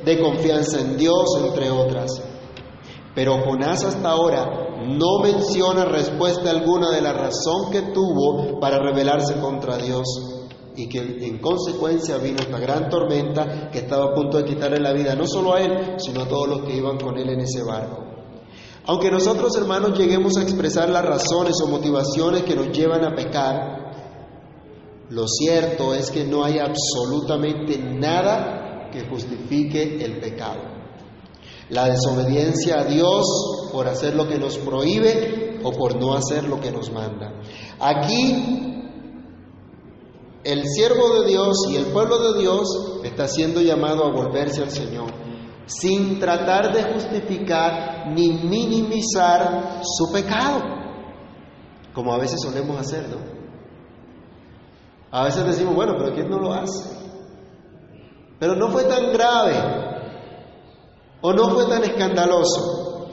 de 0.05 0.21
confianza 0.21 0.81
en 0.81 0.97
Dios, 0.97 1.25
entre 1.45 1.71
otras. 1.71 2.34
Pero 3.15 3.39
Jonás 3.45 3.85
hasta 3.85 4.11
ahora 4.11 4.65
no 4.87 5.21
menciona 5.23 5.85
respuesta 5.85 6.51
alguna 6.51 6.91
de 6.91 7.01
la 7.01 7.13
razón 7.13 7.71
que 7.71 7.83
tuvo 7.93 8.59
para 8.59 8.79
rebelarse 8.79 9.41
contra 9.41 9.77
Dios 9.79 10.05
y 10.77 10.89
que 10.89 10.99
en 10.99 11.39
consecuencia 11.39 12.19
vino 12.19 12.39
esta 12.41 12.59
gran 12.59 12.89
tormenta 12.89 13.71
que 13.71 13.79
estaba 13.79 14.07
a 14.07 14.15
punto 14.15 14.39
de 14.39 14.45
quitarle 14.45 14.81
la 14.81 14.93
vida 14.93 15.15
no 15.15 15.27
solo 15.27 15.55
a 15.55 15.61
él, 15.61 15.95
sino 15.99 16.23
a 16.23 16.29
todos 16.29 16.49
los 16.49 16.63
que 16.63 16.77
iban 16.77 16.99
con 16.99 17.17
él 17.17 17.29
en 17.29 17.41
ese 17.41 17.63
barco. 17.63 18.03
Aunque 18.87 19.11
nosotros 19.11 19.57
hermanos 19.57 19.97
lleguemos 19.97 20.37
a 20.37 20.43
expresar 20.43 20.91
las 20.91 21.05
razones 21.05 21.55
o 21.63 21.69
motivaciones 21.69 22.43
que 22.43 22.57
nos 22.57 22.77
llevan 22.77 23.05
a 23.05 23.15
pecar, 23.15 23.85
lo 25.11 25.27
cierto 25.29 25.95
es 25.95 26.11
que 26.11 26.25
no 26.25 26.45
hay 26.45 26.59
absolutamente 26.59 27.79
nada 27.79 28.91
que 28.91 29.07
justifique 29.07 30.05
el 30.05 30.19
pecado. 30.19 30.74
La 31.71 31.89
desobediencia 31.89 32.81
a 32.81 32.85
Dios 32.85 33.25
por 33.73 33.89
hacer 33.89 34.15
lo 34.15 34.29
que 34.29 34.39
nos 34.39 34.59
prohíbe 34.59 35.61
o 35.63 35.73
por 35.73 35.97
no 35.97 36.15
hacer 36.15 36.45
lo 36.45 36.61
que 36.61 36.71
nos 36.71 36.93
manda. 36.93 37.33
Aquí 37.81 38.75
el 40.45 40.63
siervo 40.69 41.21
de 41.21 41.29
Dios 41.29 41.57
y 41.71 41.77
el 41.77 41.87
pueblo 41.87 42.33
de 42.33 42.41
Dios 42.41 43.01
está 43.03 43.27
siendo 43.27 43.63
llamado 43.63 44.05
a 44.05 44.13
volverse 44.13 44.63
al 44.63 44.71
Señor, 44.71 45.11
sin 45.65 46.21
tratar 46.21 46.71
de 46.75 46.83
justificar 46.93 48.13
ni 48.15 48.29
minimizar 48.31 49.81
su 49.83 50.13
pecado, 50.13 50.61
como 51.95 52.13
a 52.13 52.19
veces 52.19 52.43
solemos 52.43 52.79
hacerlo. 52.79 53.17
A 55.11 55.25
veces 55.25 55.47
decimos, 55.47 55.75
bueno, 55.75 55.95
pero 55.97 56.13
¿quién 56.13 56.29
no 56.29 56.39
lo 56.39 56.53
hace? 56.53 56.91
Pero 58.39 58.55
no 58.55 58.69
fue 58.69 58.85
tan 58.85 59.13
grave 59.13 59.84
o 61.27 61.33
no 61.33 61.49
fue 61.49 61.65
tan 61.65 61.83
escandaloso. 61.83 63.09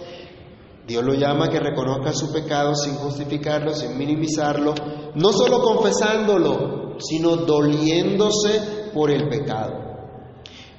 Dios 0.86 1.01
lo 1.01 1.13
llama 1.13 1.46
a 1.46 1.50
que 1.50 1.62
reconozca 1.62 2.12
su 2.12 2.30
pecado 2.34 2.75
sin 2.75 2.96
justificarlo, 2.96 3.74
sin 3.74 3.98
minimizarlo, 3.98 4.74
no 5.15 5.32
solo 5.32 5.62
confesándolo, 5.62 7.00
sino 7.00 7.38
doliéndose 7.38 8.89
por 8.94 9.12
el 9.12 9.30
pecado. 9.30 9.75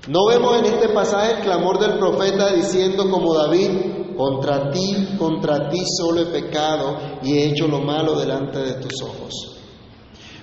No 0.08 0.26
vemos 0.28 0.58
en 0.58 0.66
este 0.66 0.90
pasaje 0.90 1.36
el 1.36 1.40
clamor 1.40 1.78
del 1.78 1.98
profeta 1.98 2.52
diciendo 2.52 3.08
como 3.10 3.32
David, 3.32 4.14
contra 4.14 4.70
ti, 4.70 5.16
contra 5.18 5.70
ti 5.70 5.82
solo 5.86 6.20
he 6.20 6.26
pecado 6.26 6.98
y 7.22 7.38
he 7.38 7.46
hecho 7.46 7.66
lo 7.66 7.80
malo 7.80 8.18
delante 8.18 8.58
de 8.58 8.74
tus 8.74 9.00
ojos. 9.00 9.58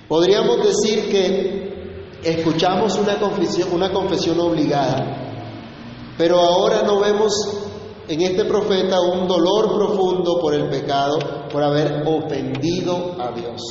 Podríamos 0.07 0.57
decir 0.65 1.07
que 1.07 2.19
escuchamos 2.23 2.97
una 2.97 3.19
confesión, 3.19 3.73
una 3.73 3.91
confesión 3.91 4.39
obligada, 4.39 5.28
pero 6.19 6.37
ahora 6.37 6.83
no 6.83 6.99
vemos 6.99 7.31
en 8.09 8.19
este 8.19 8.43
profeta 8.43 8.99
un 8.99 9.25
dolor 9.25 9.73
profundo 9.73 10.37
por 10.41 10.53
el 10.53 10.67
pecado, 10.67 11.17
por 11.49 11.63
haber 11.63 12.03
ofendido 12.05 13.15
a 13.17 13.31
Dios. 13.31 13.61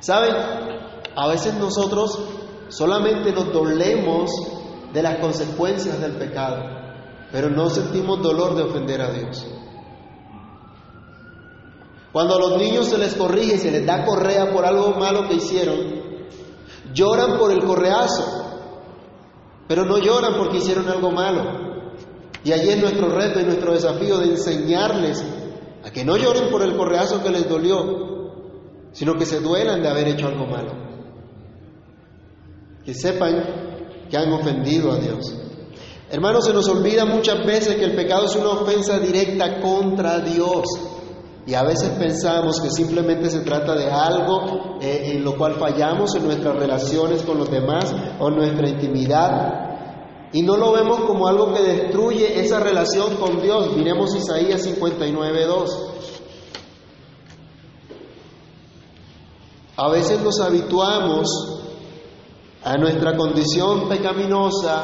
¿Saben? 0.00 0.34
A 1.14 1.28
veces 1.28 1.54
nosotros 1.54 2.18
solamente 2.70 3.30
nos 3.30 3.52
dolemos 3.52 4.32
de 4.92 5.00
las 5.00 5.20
consecuencias 5.20 6.00
del 6.00 6.16
pecado, 6.16 6.56
pero 7.30 7.48
no 7.48 7.70
sentimos 7.70 8.20
dolor 8.20 8.56
de 8.56 8.64
ofender 8.64 9.00
a 9.00 9.12
Dios. 9.12 9.46
Cuando 12.10 12.34
a 12.34 12.40
los 12.40 12.58
niños 12.58 12.86
se 12.86 12.98
les 12.98 13.14
corrige 13.14 13.58
se 13.58 13.70
les 13.70 13.86
da 13.86 14.04
correa 14.04 14.52
por 14.52 14.66
algo 14.66 14.90
malo 14.98 15.28
que 15.28 15.34
hicieron, 15.34 15.78
lloran 16.92 17.38
por 17.38 17.52
el 17.52 17.64
correazo, 17.64 18.47
pero 19.68 19.84
no 19.84 19.98
lloran 19.98 20.34
porque 20.36 20.58
hicieron 20.58 20.88
algo 20.88 21.12
malo. 21.12 21.68
Y 22.42 22.52
allí 22.52 22.70
es 22.70 22.80
nuestro 22.80 23.08
reto 23.10 23.40
y 23.40 23.44
nuestro 23.44 23.74
desafío 23.74 24.18
de 24.18 24.30
enseñarles 24.30 25.22
a 25.84 25.90
que 25.90 26.04
no 26.04 26.16
lloren 26.16 26.50
por 26.50 26.62
el 26.62 26.76
correazo 26.76 27.22
que 27.22 27.30
les 27.30 27.48
dolió, 27.48 28.32
sino 28.92 29.14
que 29.14 29.26
se 29.26 29.40
duelan 29.40 29.82
de 29.82 29.88
haber 29.88 30.08
hecho 30.08 30.26
algo 30.26 30.46
malo 30.46 30.88
que 32.88 32.94
sepan 32.94 33.44
que 34.08 34.16
han 34.16 34.32
ofendido 34.32 34.90
a 34.90 34.96
Dios. 34.96 35.36
Hermanos, 36.10 36.46
se 36.46 36.54
nos 36.54 36.66
olvida 36.70 37.04
muchas 37.04 37.44
veces 37.44 37.76
que 37.76 37.84
el 37.84 37.94
pecado 37.94 38.24
es 38.24 38.34
una 38.34 38.48
ofensa 38.48 38.98
directa 38.98 39.60
contra 39.60 40.20
Dios. 40.20 40.64
Y 41.48 41.54
a 41.54 41.62
veces 41.62 41.88
pensamos 41.98 42.60
que 42.60 42.68
simplemente 42.68 43.30
se 43.30 43.40
trata 43.40 43.74
de 43.74 43.90
algo 43.90 44.76
eh, 44.82 45.12
en 45.14 45.24
lo 45.24 45.34
cual 45.34 45.54
fallamos 45.54 46.14
en 46.14 46.26
nuestras 46.26 46.54
relaciones 46.54 47.22
con 47.22 47.38
los 47.38 47.50
demás 47.50 47.90
o 48.18 48.28
nuestra 48.28 48.68
intimidad. 48.68 50.28
Y 50.34 50.42
no 50.42 50.58
lo 50.58 50.72
vemos 50.72 51.00
como 51.06 51.26
algo 51.26 51.54
que 51.54 51.62
destruye 51.62 52.38
esa 52.38 52.60
relación 52.60 53.16
con 53.16 53.40
Dios. 53.40 53.74
Miremos 53.74 54.14
Isaías 54.14 54.68
59.2. 54.68 55.70
A 59.78 59.88
veces 59.88 60.20
nos 60.20 60.38
habituamos 60.40 61.62
a 62.62 62.76
nuestra 62.76 63.16
condición 63.16 63.88
pecaminosa 63.88 64.82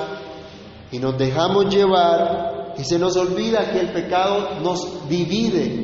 y 0.90 0.98
nos 0.98 1.18
dejamos 1.18 1.66
llevar 1.66 2.72
y 2.78 2.84
se 2.84 2.98
nos 2.98 3.18
olvida 3.18 3.70
que 3.70 3.80
el 3.80 3.92
pecado 3.92 4.60
nos 4.62 5.06
divide, 5.10 5.83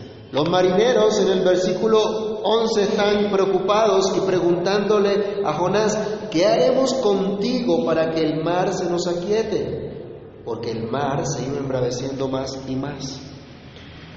Los 0.31 0.49
marineros 0.49 1.19
en 1.19 1.27
el 1.27 1.43
versículo 1.43 2.39
11 2.43 2.83
están 2.83 3.31
preocupados 3.31 4.13
y 4.15 4.21
preguntándole 4.21 5.41
a 5.45 5.53
Jonás, 5.53 5.97
¿qué 6.31 6.45
haremos 6.45 6.93
contigo 6.95 7.85
para 7.85 8.11
que 8.11 8.21
el 8.21 8.43
mar 8.43 8.73
se 8.73 8.89
nos 8.89 9.07
aquiete? 9.07 10.41
Porque 10.45 10.71
el 10.71 10.89
mar 10.89 11.23
se 11.27 11.45
iba 11.45 11.57
embraveciendo 11.57 12.29
más 12.29 12.57
y 12.67 12.75
más. 12.75 13.19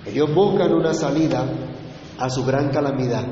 Ellos 0.07 0.33
buscan 0.33 0.73
una 0.73 0.95
salida 0.95 1.47
a 2.19 2.31
su 2.31 2.45
gran 2.45 2.71
calamidad. 2.71 3.25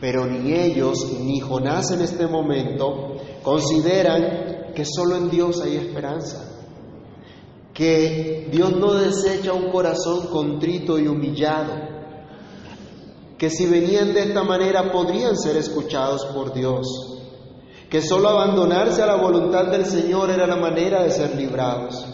Pero 0.00 0.26
ni 0.26 0.52
ellos 0.52 1.06
ni 1.20 1.38
Jonás 1.38 1.92
en 1.92 2.00
este 2.00 2.26
momento 2.26 3.16
consideran 3.44 4.72
que 4.74 4.84
solo 4.84 5.16
en 5.16 5.30
Dios 5.30 5.60
hay 5.60 5.76
esperanza, 5.76 6.49
que 7.80 8.46
Dios 8.52 8.76
no 8.76 8.92
desecha 8.92 9.54
un 9.54 9.70
corazón 9.70 10.26
contrito 10.26 10.98
y 10.98 11.08
humillado, 11.08 11.72
que 13.38 13.48
si 13.48 13.64
venían 13.64 14.12
de 14.12 14.20
esta 14.20 14.44
manera 14.44 14.92
podrían 14.92 15.34
ser 15.34 15.56
escuchados 15.56 16.26
por 16.26 16.52
Dios, 16.52 16.86
que 17.88 18.02
solo 18.02 18.28
abandonarse 18.28 19.00
a 19.00 19.06
la 19.06 19.14
voluntad 19.14 19.68
del 19.68 19.86
Señor 19.86 20.28
era 20.28 20.46
la 20.46 20.56
manera 20.56 21.02
de 21.02 21.10
ser 21.10 21.34
librados. 21.34 22.04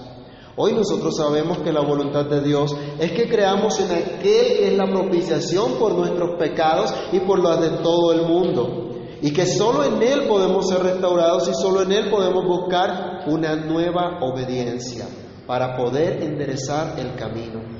Hoy 0.55 0.73
nosotros 0.73 1.17
sabemos 1.17 1.59
que 1.59 1.73
la 1.73 1.81
voluntad 1.81 2.27
de 2.27 2.43
Dios 2.43 2.73
es 3.01 3.11
que 3.11 3.29
creamos 3.29 3.81
en 3.81 3.91
aquel 3.91 4.19
que 4.21 4.69
es 4.69 4.79
la 4.79 4.87
propiciación 4.87 5.81
por 5.81 5.95
nuestros 5.95 6.39
pecados 6.39 6.95
y 7.11 7.19
por 7.19 7.41
los 7.41 7.61
de 7.61 7.71
todo 7.83 8.13
el 8.13 8.23
mundo. 8.23 8.83
y 9.21 9.33
que 9.33 9.47
solo 9.47 9.83
en 9.83 10.01
Él 10.01 10.29
podemos 10.29 10.69
ser 10.69 10.83
restaurados 10.83 11.49
y 11.49 11.55
solo 11.55 11.83
en 11.83 11.91
Él 11.91 12.11
podemos 12.11 12.45
buscar 12.45 13.25
una 13.27 13.57
nueva 13.57 14.21
obediencia 14.21 15.07
para 15.47 15.77
poder 15.77 16.23
enderezar 16.23 16.99
el 16.99 17.15
camino. 17.15 17.77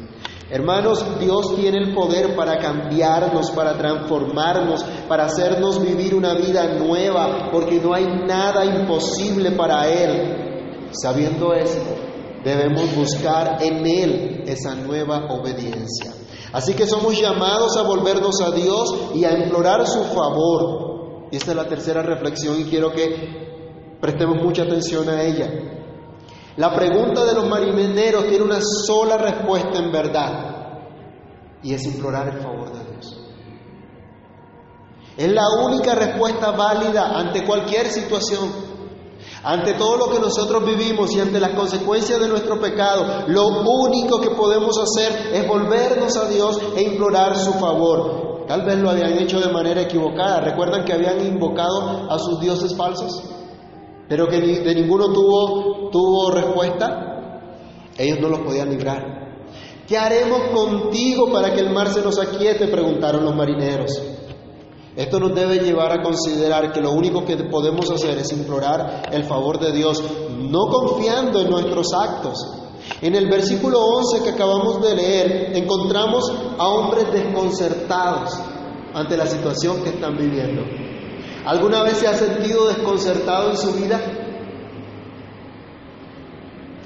Hermanos, 0.49 1.05
Dios 1.19 1.57
tiene 1.57 1.79
el 1.79 1.95
poder 1.95 2.37
para 2.37 2.59
cambiarnos, 2.59 3.51
para 3.51 3.77
transformarnos, 3.77 4.85
para 5.09 5.25
hacernos 5.25 5.83
vivir 5.83 6.15
una 6.15 6.35
vida 6.35 6.69
nueva, 6.79 7.51
porque 7.51 7.81
no 7.81 7.93
hay 7.93 8.07
nada 8.27 8.65
imposible 8.65 9.51
para 9.53 9.89
Él. 9.89 10.89
Sabiendo 10.93 11.53
esto, 11.53 11.97
debemos 12.45 12.95
buscar 12.95 13.61
en 13.61 13.85
Él 13.85 14.45
esa 14.47 14.77
nueva 14.77 15.27
obediencia. 15.31 16.13
Así 16.53 16.75
que 16.75 16.87
somos 16.87 17.21
llamados 17.21 17.77
a 17.77 17.83
volvernos 17.83 18.41
a 18.41 18.53
Dios 18.53 19.11
y 19.17 19.25
a 19.25 19.37
implorar 19.37 19.85
su 19.85 20.05
favor. 20.05 21.27
Y 21.33 21.37
esta 21.37 21.51
es 21.51 21.57
la 21.57 21.67
tercera 21.67 22.03
reflexión 22.03 22.61
y 22.61 22.65
quiero 22.65 22.93
que 22.93 23.99
prestemos 24.01 24.41
mucha 24.41 24.63
atención 24.63 25.09
a 25.09 25.25
ella. 25.25 25.76
La 26.57 26.75
pregunta 26.75 27.25
de 27.25 27.35
los 27.35 27.47
marineros 27.49 28.29
tiene 28.29 28.45
una 28.45 28.61
sola 28.61 29.19
respuesta 29.19 29.79
en 29.79 29.93
verdad 29.93 30.57
y 31.63 31.75
es 31.75 31.85
implorar 31.85 32.29
el 32.29 32.41
favor 32.41 32.73
de 32.73 32.93
Dios. 32.93 33.17
Es 35.19 35.33
la 35.33 35.49
única 35.65 35.95
respuesta 35.95 36.53
válida 36.53 37.19
ante 37.19 37.45
cualquier 37.45 37.89
situación. 37.89 38.51
Ante 39.43 39.75
todo 39.75 39.97
lo 39.97 40.11
que 40.11 40.19
nosotros 40.19 40.65
vivimos 40.65 41.15
y 41.15 41.21
ante 41.21 41.41
las 41.41 41.53
consecuencias 41.53 42.21
de 42.21 42.29
nuestro 42.29 42.59
pecado, 42.59 43.25
lo 43.27 43.49
único 43.49 44.21
que 44.21 44.31
podemos 44.31 44.79
hacer 44.79 45.35
es 45.35 45.47
volvernos 45.47 46.17
a 46.17 46.27
Dios 46.27 46.59
e 46.75 46.83
implorar 46.83 47.37
su 47.37 47.53
favor. 47.55 48.47
Tal 48.47 48.65
vez 48.65 48.79
lo 48.79 48.91
habían 48.91 49.19
hecho 49.19 49.41
de 49.41 49.53
manera 49.53 49.83
equivocada. 49.83 50.41
¿Recuerdan 50.41 50.85
que 50.85 50.95
habían 50.95 51.21
invocado 51.27 52.11
a 52.11 52.19
sus 52.19 52.41
dioses 52.41 52.75
falsos? 52.77 53.36
Pero 54.09 54.29
que 54.29 54.41
de 54.41 54.75
ninguno 54.75 55.13
tuvo, 55.13 56.31
respuesta, 56.31 57.41
ellos 57.99 58.21
no 58.21 58.29
los 58.29 58.41
podían 58.41 58.71
librar. 58.71 59.17
¿Qué 59.87 59.97
haremos 59.97 60.43
contigo 60.53 61.31
para 61.33 61.55
que 61.55 61.61
el 61.61 61.71
mar 61.71 61.89
se 61.89 62.03
nos 62.03 62.19
aquiete? 62.19 62.69
preguntaron 62.69 63.25
los 63.25 63.35
marineros. 63.35 64.03
Esto 64.97 65.21
nos 65.21 65.35
debe 65.35 65.59
llevar 65.59 65.93
a 65.93 66.03
considerar 66.03 66.73
que 66.73 66.81
lo 66.81 66.93
único 66.93 67.25
que 67.25 67.37
podemos 67.37 67.91
hacer 67.91 68.17
es 68.19 68.33
implorar 68.33 69.11
el 69.13 69.25
favor 69.25 69.61
de 69.61 69.73
Dios, 69.73 70.03
no 70.39 70.69
confiando 70.69 71.41
en 71.41 71.51
nuestros 71.51 71.93
actos. 71.93 72.39
En 73.03 73.15
el 73.15 73.29
versículo 73.29 73.79
11 73.79 74.23
que 74.23 74.31
acabamos 74.31 74.81
de 74.81 74.95
leer, 74.97 75.57
encontramos 75.57 76.33
a 76.59 76.69
hombres 76.69 77.13
desconcertados 77.13 78.39
ante 78.95 79.17
la 79.17 79.27
situación 79.27 79.83
que 79.83 79.91
están 79.91 80.17
viviendo. 80.17 80.86
¿Alguna 81.47 81.85
vez 81.85 81.99
se 81.99 82.09
ha 82.09 82.15
sentido 82.15 82.67
desconcertado 82.67 83.51
en 83.51 83.57
su 83.57 83.73
vida? 83.73 84.01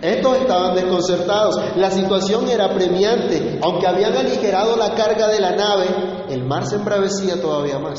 Estos 0.02 0.36
estaban 0.36 0.74
desconcertados. 0.74 1.76
La 1.76 1.90
situación 1.90 2.46
era 2.46 2.72
premiante. 2.74 3.58
Aunque 3.62 3.86
habían 3.86 4.14
aligerado 4.14 4.76
la 4.76 4.94
carga 4.94 5.28
de 5.28 5.40
la 5.40 5.52
nave, 5.52 5.86
el 6.28 6.44
mar 6.44 6.66
se 6.66 6.76
embravecía 6.76 7.40
todavía 7.40 7.78
más. 7.78 7.98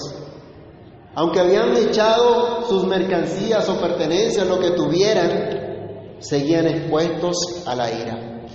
Aunque 1.16 1.40
habían 1.40 1.76
echado 1.78 2.66
sus 2.70 2.86
mercancías 2.86 3.68
o 3.68 3.82
pertenencias, 3.82 4.48
lo 4.48 4.60
que 4.60 4.72
tuvieran, 4.72 6.18
seguían 6.20 6.68
expuestos 6.68 7.38
a 7.66 7.76
la 7.76 7.92
ira. 7.92 8.46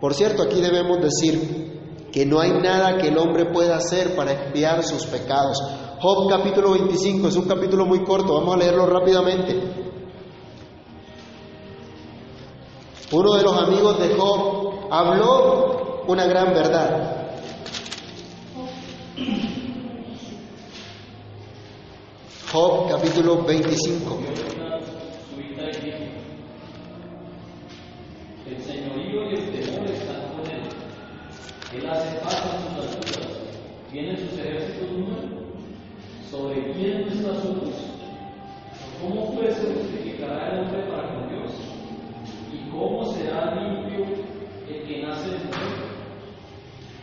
Por 0.00 0.14
cierto, 0.14 0.44
aquí 0.44 0.60
debemos 0.60 0.98
decir 1.00 2.08
que 2.12 2.24
no 2.24 2.40
hay 2.40 2.52
nada 2.52 2.96
que 2.96 3.08
el 3.08 3.18
hombre 3.18 3.46
pueda 3.52 3.76
hacer 3.76 4.14
para 4.14 4.32
expiar 4.32 4.82
sus 4.82 5.04
pecados. 5.06 5.58
Job 5.98 6.28
capítulo 6.28 6.72
25, 6.72 7.28
es 7.28 7.36
un 7.36 7.48
capítulo 7.48 7.86
muy 7.86 8.04
corto, 8.04 8.34
vamos 8.34 8.54
a 8.54 8.58
leerlo 8.58 8.84
rápidamente. 8.86 9.58
Uno 13.12 13.34
de 13.34 13.42
los 13.42 13.56
amigos 13.56 13.98
de 13.98 14.14
Job 14.14 14.88
habló 14.90 16.02
una 16.06 16.26
gran 16.26 16.52
verdad. 16.52 17.30
Job 22.52 22.90
capítulo 22.90 23.42
25. 23.44 24.18
El 28.46 28.62
señorío 28.62 29.30
y 29.30 29.34
el 29.34 29.50
temor 29.50 29.86
están 29.86 30.28
con 30.32 30.50
él. 30.50 30.62
Él 31.74 31.90
hace 31.90 32.18
paz 32.18 32.42
en 32.44 32.76
sus 32.76 32.96
alturas. 32.96 33.38
Tiene 33.90 34.16
sus 34.16 34.38
ejércitos 34.38 34.90
número 34.92 35.35
sobre 36.30 36.72
quién 36.72 37.02
está 37.08 37.34
su 37.40 37.54
juicio. 37.54 37.96
¿Cómo 39.00 39.34
pues 39.34 39.54
se 39.56 39.74
justificará 39.74 40.52
el 40.52 40.60
hombre 40.60 40.82
para 40.90 41.14
con 41.14 41.28
Dios? 41.28 41.52
¿Y 42.52 42.70
cómo 42.70 43.04
será 43.12 43.54
limpio 43.54 44.04
el 44.68 44.86
que 44.86 45.02
nace 45.02 45.30
de 45.30 45.38
mujer? 45.38 45.86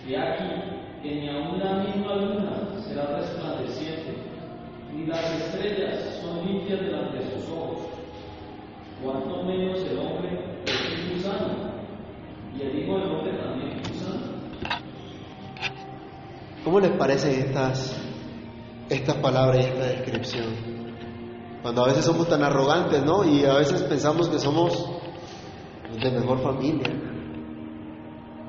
De 0.07 0.17
aquí 0.17 0.73
que 1.01 1.15
ni 1.15 1.29
aun 1.29 1.59
la 1.59 1.83
misma 1.83 2.15
luna 2.15 2.81
será 2.81 3.17
resplandeciente, 3.17 4.15
ni 4.93 5.05
las 5.05 5.23
estrellas 5.33 6.19
son 6.21 6.45
limpias 6.45 6.79
delante 6.81 7.17
de 7.19 7.31
sus 7.31 7.49
ojos. 7.49 7.87
Cuanto 9.03 9.43
menos 9.43 9.79
el 9.83 9.99
hombre 9.99 10.39
es 10.65 11.13
gusano, 11.13 11.73
y 12.57 12.61
el 12.61 12.79
Hijo 12.79 12.99
del 12.99 13.11
Hombre 13.11 13.33
también 13.33 13.79
es. 13.79 14.03
¿Cómo 16.63 16.79
les 16.79 16.91
parecen 16.91 17.47
estas 17.47 18.12
estas 18.89 19.17
palabras 19.17 19.57
y 19.57 19.69
esta 19.69 19.85
descripción. 19.85 20.73
Cuando 21.61 21.85
a 21.85 21.87
veces 21.87 22.05
somos 22.05 22.27
tan 22.27 22.43
arrogantes, 22.43 23.03
¿no? 23.03 23.23
Y 23.23 23.45
a 23.45 23.55
veces 23.55 23.83
pensamos 23.83 24.27
que 24.27 24.39
somos 24.39 24.73
de 26.01 26.11
mejor 26.11 26.41
familia, 26.41 26.89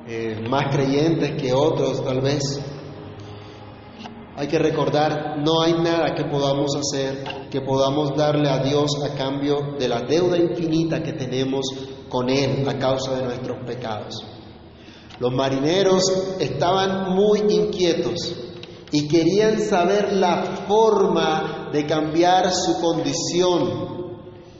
eh, 0.07 0.45
más 0.49 0.75
creyentes 0.75 1.41
que 1.41 1.53
otros 1.53 2.03
tal 2.03 2.21
vez. 2.21 2.61
Hay 4.37 4.47
que 4.47 4.59
recordar, 4.59 5.37
no 5.37 5.61
hay 5.61 5.73
nada 5.73 6.13
que 6.13 6.25
podamos 6.25 6.75
hacer, 6.75 7.47
que 7.49 7.61
podamos 7.61 8.17
darle 8.17 8.49
a 8.49 8.59
Dios 8.59 8.91
a 9.09 9.15
cambio 9.15 9.75
de 9.79 9.87
la 9.87 10.01
deuda 10.01 10.37
infinita 10.37 11.01
que 11.01 11.13
tenemos 11.13 11.65
con 12.09 12.29
Él 12.29 12.67
a 12.67 12.77
causa 12.77 13.15
de 13.15 13.23
nuestros 13.23 13.65
pecados. 13.65 14.25
Los 15.19 15.31
marineros 15.31 16.03
estaban 16.39 17.15
muy 17.15 17.39
inquietos 17.47 18.35
y 18.95 19.09
querían 19.09 19.59
saber 19.59 20.13
la 20.13 20.63
forma 20.69 21.69
de 21.73 21.85
cambiar 21.85 22.49
su 22.49 22.79
condición. 22.79 24.15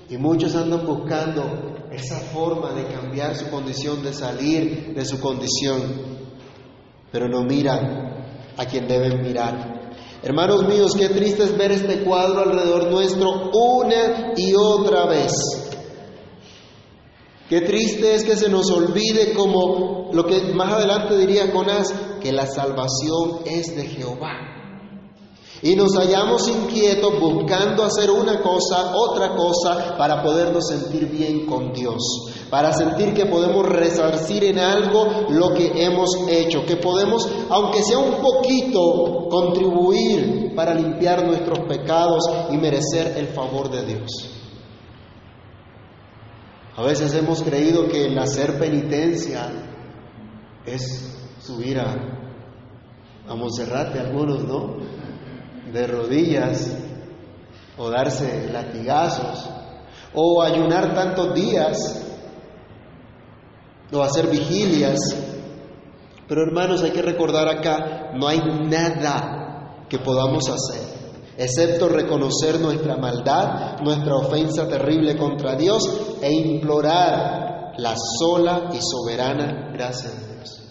Y 0.09 0.17
muchos 0.17 0.53
andan 0.55 0.85
buscando 0.85 1.87
esa 1.89 2.19
forma 2.19 2.73
de 2.73 2.83
cambiar 2.83 3.33
su 3.33 3.49
condición, 3.49 4.03
de 4.03 4.11
salir 4.11 4.93
de 4.93 5.05
su 5.05 5.21
condición, 5.21 5.83
pero 7.13 7.29
no 7.29 7.45
miran 7.45 8.25
a 8.57 8.65
quien 8.65 8.89
deben 8.89 9.21
mirar. 9.21 9.93
Hermanos 10.21 10.67
míos, 10.67 10.95
qué 10.97 11.07
triste 11.07 11.43
es 11.43 11.57
ver 11.57 11.71
este 11.71 12.03
cuadro 12.03 12.41
alrededor 12.41 12.91
nuestro 12.91 13.51
una 13.53 14.33
y 14.35 14.53
otra 14.53 15.05
vez. 15.05 15.31
Qué 17.49 17.61
triste 17.61 18.15
es 18.15 18.23
que 18.23 18.35
se 18.35 18.49
nos 18.49 18.71
olvide 18.71 19.33
como 19.33 20.09
lo 20.11 20.25
que 20.25 20.51
más 20.53 20.73
adelante 20.73 21.15
diría 21.15 21.51
Jonás, 21.53 21.93
que 22.19 22.31
la 22.31 22.47
salvación 22.47 23.41
es 23.45 23.75
de 23.75 23.85
Jehová. 23.85 24.55
Y 25.61 25.75
nos 25.75 25.95
hallamos 25.95 26.47
inquietos 26.47 27.19
buscando 27.19 27.83
hacer 27.83 28.09
una 28.09 28.41
cosa, 28.41 28.95
otra 28.95 29.35
cosa, 29.35 29.95
para 29.95 30.23
podernos 30.23 30.67
sentir 30.67 31.07
bien 31.07 31.45
con 31.45 31.71
Dios, 31.71 32.01
para 32.49 32.73
sentir 32.73 33.13
que 33.13 33.27
podemos 33.27 33.63
resarcir 33.67 34.43
en 34.43 34.57
algo 34.57 35.27
lo 35.29 35.53
que 35.53 35.71
hemos 35.85 36.09
hecho, 36.27 36.65
que 36.65 36.77
podemos, 36.77 37.29
aunque 37.49 37.83
sea 37.83 37.99
un 37.99 38.15
poquito, 38.23 39.27
contribuir 39.29 40.53
para 40.55 40.73
limpiar 40.73 41.25
nuestros 41.25 41.59
pecados 41.67 42.23
y 42.51 42.57
merecer 42.57 43.15
el 43.17 43.27
favor 43.27 43.69
de 43.69 43.85
Dios. 43.85 44.35
A 46.75 46.83
veces 46.83 47.13
hemos 47.13 47.41
creído 47.41 47.87
que 47.87 48.05
el 48.05 48.19
hacer 48.19 48.59
penitencia 48.59 49.49
es 50.65 51.17
subir 51.39 51.79
a, 51.79 51.95
a 53.27 53.35
Monserrate, 53.35 53.99
algunos, 53.99 54.43
¿no? 54.43 54.77
De 55.71 55.87
rodillas, 55.87 56.77
o 57.77 57.89
darse 57.89 58.49
latigazos, 58.51 59.49
o 60.13 60.41
ayunar 60.41 60.93
tantos 60.93 61.33
días, 61.33 62.03
o 63.93 64.01
hacer 64.01 64.27
vigilias. 64.27 64.99
Pero 66.27 66.41
hermanos, 66.41 66.83
hay 66.83 66.91
que 66.91 67.01
recordar 67.01 67.47
acá, 67.47 68.11
no 68.15 68.27
hay 68.27 68.39
nada 68.39 69.85
que 69.87 69.99
podamos 69.99 70.49
hacer 70.49 71.04
excepto 71.37 71.87
reconocer 71.89 72.59
nuestra 72.59 72.97
maldad, 72.97 73.79
nuestra 73.81 74.15
ofensa 74.15 74.67
terrible 74.67 75.17
contra 75.17 75.55
Dios 75.55 75.83
e 76.21 76.31
implorar 76.31 77.73
la 77.77 77.95
sola 78.19 78.69
y 78.73 78.79
soberana 78.81 79.71
gracia 79.73 80.09
de 80.09 80.35
Dios. 80.35 80.61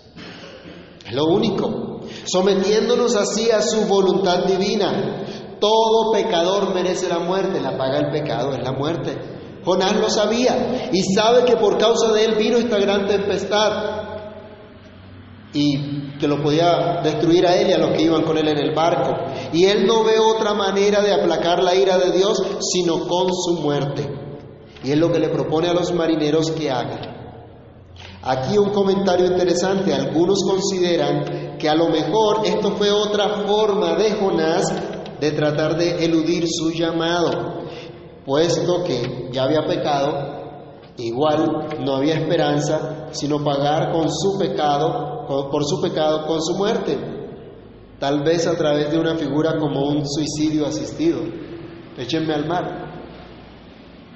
Es 1.06 1.12
lo 1.12 1.26
único, 1.26 2.00
sometiéndonos 2.24 3.14
así 3.16 3.50
a 3.50 3.60
su 3.60 3.82
voluntad 3.86 4.44
divina. 4.44 5.26
Todo 5.60 6.12
pecador 6.12 6.74
merece 6.74 7.08
la 7.08 7.18
muerte, 7.18 7.60
la 7.60 7.76
paga 7.76 7.98
el 7.98 8.10
pecado 8.10 8.52
es 8.52 8.62
la 8.62 8.72
muerte. 8.72 9.16
Jonás 9.64 9.96
lo 9.96 10.10
sabía 10.10 10.90
y 10.92 11.02
sabe 11.14 11.44
que 11.44 11.56
por 11.56 11.78
causa 11.78 12.12
de 12.12 12.24
él 12.24 12.34
vino 12.34 12.58
esta 12.58 12.78
gran 12.78 13.06
tempestad 13.06 14.04
y 15.54 16.03
que 16.18 16.28
lo 16.28 16.42
podía 16.42 17.00
destruir 17.02 17.46
a 17.46 17.56
él 17.56 17.70
y 17.70 17.72
a 17.72 17.78
los 17.78 17.90
que 17.90 18.02
iban 18.02 18.22
con 18.22 18.38
él 18.38 18.48
en 18.48 18.58
el 18.58 18.74
barco. 18.74 19.14
Y 19.52 19.64
él 19.64 19.86
no 19.86 20.04
ve 20.04 20.18
otra 20.18 20.54
manera 20.54 21.02
de 21.02 21.12
aplacar 21.12 21.62
la 21.62 21.74
ira 21.74 21.98
de 21.98 22.12
Dios 22.12 22.42
sino 22.60 23.06
con 23.06 23.32
su 23.32 23.60
muerte. 23.60 24.08
Y 24.82 24.92
es 24.92 24.98
lo 24.98 25.10
que 25.10 25.18
le 25.18 25.28
propone 25.28 25.68
a 25.68 25.74
los 25.74 25.92
marineros 25.92 26.50
que 26.52 26.70
hagan. 26.70 27.14
Aquí 28.22 28.56
un 28.56 28.70
comentario 28.70 29.26
interesante. 29.26 29.92
Algunos 29.92 30.40
consideran 30.44 31.56
que 31.58 31.68
a 31.68 31.74
lo 31.74 31.88
mejor 31.88 32.40
esto 32.44 32.72
fue 32.72 32.90
otra 32.90 33.44
forma 33.46 33.94
de 33.96 34.12
Jonás 34.12 34.72
de 35.20 35.30
tratar 35.32 35.76
de 35.76 36.04
eludir 36.04 36.44
su 36.48 36.70
llamado, 36.70 37.62
puesto 38.26 38.82
que 38.84 39.28
ya 39.32 39.44
había 39.44 39.66
pecado, 39.66 40.34
igual 40.98 41.68
no 41.84 41.96
había 41.96 42.14
esperanza 42.14 43.08
sino 43.12 43.42
pagar 43.44 43.92
con 43.92 44.10
su 44.10 44.38
pecado, 44.38 45.13
por 45.26 45.64
su 45.64 45.80
pecado 45.80 46.26
con 46.26 46.40
su 46.42 46.54
muerte, 46.54 46.98
tal 47.98 48.22
vez 48.22 48.46
a 48.46 48.56
través 48.56 48.90
de 48.90 48.98
una 48.98 49.16
figura 49.16 49.58
como 49.58 49.88
un 49.88 50.06
suicidio 50.06 50.66
asistido. 50.66 51.20
Échenme 51.96 52.34
al 52.34 52.46
mar. 52.46 52.84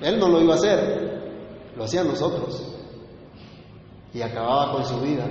Él 0.00 0.18
no 0.18 0.28
lo 0.28 0.40
iba 0.40 0.54
a 0.54 0.56
hacer, 0.56 1.72
lo 1.76 1.84
hacían 1.84 2.08
nosotros. 2.08 2.62
Y 4.12 4.22
acababa 4.22 4.72
con 4.72 4.84
su 4.84 5.00
vida. 5.00 5.26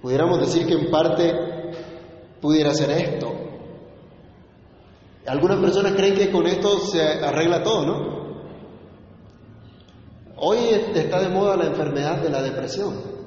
Pudiéramos 0.00 0.40
decir 0.40 0.66
que 0.66 0.74
en 0.74 0.90
parte 0.90 1.34
pudiera 2.40 2.72
ser 2.74 2.90
esto. 2.90 3.32
Algunas 5.26 5.58
personas 5.58 5.92
creen 5.92 6.14
que 6.14 6.30
con 6.30 6.46
esto 6.46 6.78
se 6.78 7.02
arregla 7.02 7.62
todo, 7.62 7.86
¿no? 7.86 8.20
Hoy 10.36 10.58
está 10.94 11.20
de 11.20 11.28
moda 11.28 11.56
la 11.56 11.66
enfermedad 11.66 12.22
de 12.22 12.30
la 12.30 12.42
depresión. 12.42 13.19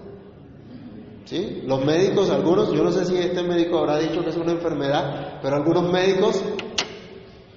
Los 1.65 1.85
médicos, 1.85 2.29
algunos, 2.29 2.71
yo 2.73 2.83
no 2.83 2.91
sé 2.91 3.05
si 3.05 3.17
este 3.17 3.41
médico 3.43 3.79
habrá 3.79 3.97
dicho 3.97 4.21
que 4.23 4.29
es 4.29 4.35
una 4.35 4.51
enfermedad, 4.51 5.39
pero 5.41 5.55
algunos 5.55 5.91
médicos, 5.91 6.41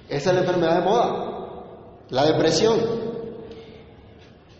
esa 0.07 0.29
es 0.29 0.35
la 0.35 0.41
enfermedad 0.41 0.79
de 0.79 0.85
moda, 0.85 1.63
la 2.09 2.25
depresión. 2.25 2.79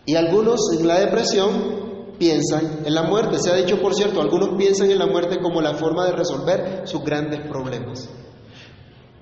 Y 0.04 0.14
algunos 0.14 0.60
en 0.78 0.86
la 0.86 1.00
depresión 1.00 2.14
piensan 2.18 2.80
en 2.84 2.94
la 2.94 3.02
muerte. 3.02 3.38
Se 3.38 3.50
ha 3.50 3.56
dicho, 3.56 3.80
por 3.80 3.94
cierto, 3.94 4.20
algunos 4.20 4.56
piensan 4.56 4.90
en 4.90 4.98
la 4.98 5.06
muerte 5.06 5.38
como 5.40 5.60
la 5.60 5.74
forma 5.74 6.04
de 6.04 6.12
resolver 6.12 6.82
sus 6.84 7.02
grandes 7.02 7.40
problemas. 7.48 8.08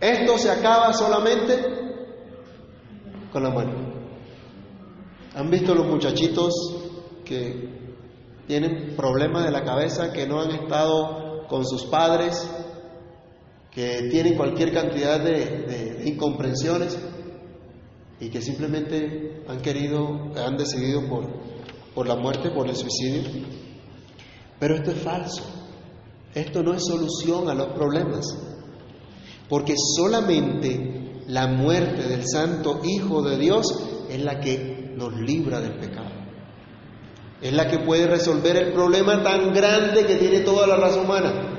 Esto 0.00 0.36
se 0.36 0.50
acaba 0.50 0.92
solamente 0.92 1.54
con 3.32 3.42
la 3.42 3.50
muerte. 3.50 3.76
¿Han 5.34 5.50
visto 5.50 5.74
los 5.74 5.86
muchachitos 5.86 6.52
que 7.24 7.85
tienen 8.46 8.94
problemas 8.96 9.44
de 9.44 9.50
la 9.50 9.64
cabeza, 9.64 10.12
que 10.12 10.26
no 10.26 10.40
han 10.40 10.50
estado 10.52 11.46
con 11.48 11.64
sus 11.64 11.84
padres, 11.86 12.48
que 13.70 14.08
tienen 14.10 14.36
cualquier 14.36 14.72
cantidad 14.72 15.20
de, 15.20 16.02
incomprensiones 16.06 16.98
y 18.20 18.28
que 18.28 18.40
simplemente 18.40 19.42
han 19.48 19.60
querido, 19.60 20.32
han 20.36 20.56
decidido 20.56 21.06
por, 21.08 21.28
por 21.94 22.06
la 22.06 22.16
muerte, 22.16 22.50
por 22.50 22.68
el 22.68 22.76
suicidio? 22.76 23.22
Pero 24.58 24.76
esto 24.76 24.90
es 24.90 24.98
falso. 24.98 25.44
Esto 26.34 26.62
no 26.62 26.74
es 26.74 26.84
solución 26.84 27.48
a 27.48 27.54
los 27.54 27.68
problemas. 27.68 28.26
Porque 29.48 29.74
solamente 29.76 31.22
la 31.28 31.46
muerte 31.46 32.08
del 32.08 32.26
Santo 32.26 32.80
Hijo 32.84 33.22
de 33.22 33.38
Dios 33.38 33.66
es 34.08 34.22
la 34.22 34.40
que 34.40 34.92
nos 34.96 35.14
libra 35.14 35.60
del 35.60 35.78
pecado. 35.78 36.15
Es 37.40 37.52
la 37.52 37.68
que 37.68 37.78
puede 37.78 38.06
resolver 38.06 38.56
el 38.56 38.72
problema 38.72 39.22
tan 39.22 39.52
grande 39.52 40.06
que 40.06 40.16
tiene 40.16 40.40
toda 40.40 40.66
la 40.66 40.76
raza 40.76 41.00
humana. 41.00 41.56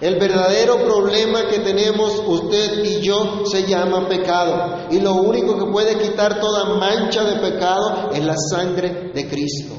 El 0.00 0.18
verdadero 0.18 0.78
problema 0.78 1.46
que 1.48 1.58
tenemos 1.58 2.22
usted 2.26 2.84
y 2.84 3.02
yo 3.02 3.44
se 3.44 3.66
llama 3.66 4.08
pecado. 4.08 4.88
Y 4.90 5.00
lo 5.00 5.14
único 5.14 5.58
que 5.58 5.70
puede 5.70 5.98
quitar 5.98 6.40
toda 6.40 6.76
mancha 6.76 7.22
de 7.22 7.50
pecado 7.50 8.10
es 8.10 8.24
la 8.24 8.34
sangre 8.50 9.10
de 9.14 9.28
Cristo, 9.28 9.74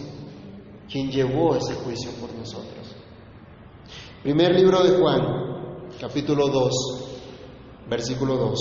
quien 0.90 1.10
llevó 1.10 1.56
ese 1.56 1.74
juicio 1.74 2.12
por 2.20 2.32
nosotros. 2.36 2.96
Primer 4.22 4.54
libro 4.54 4.84
de 4.84 4.92
Juan, 4.92 5.22
capítulo 6.00 6.48
2, 6.48 6.72
versículo 7.90 8.38
2. 8.38 8.60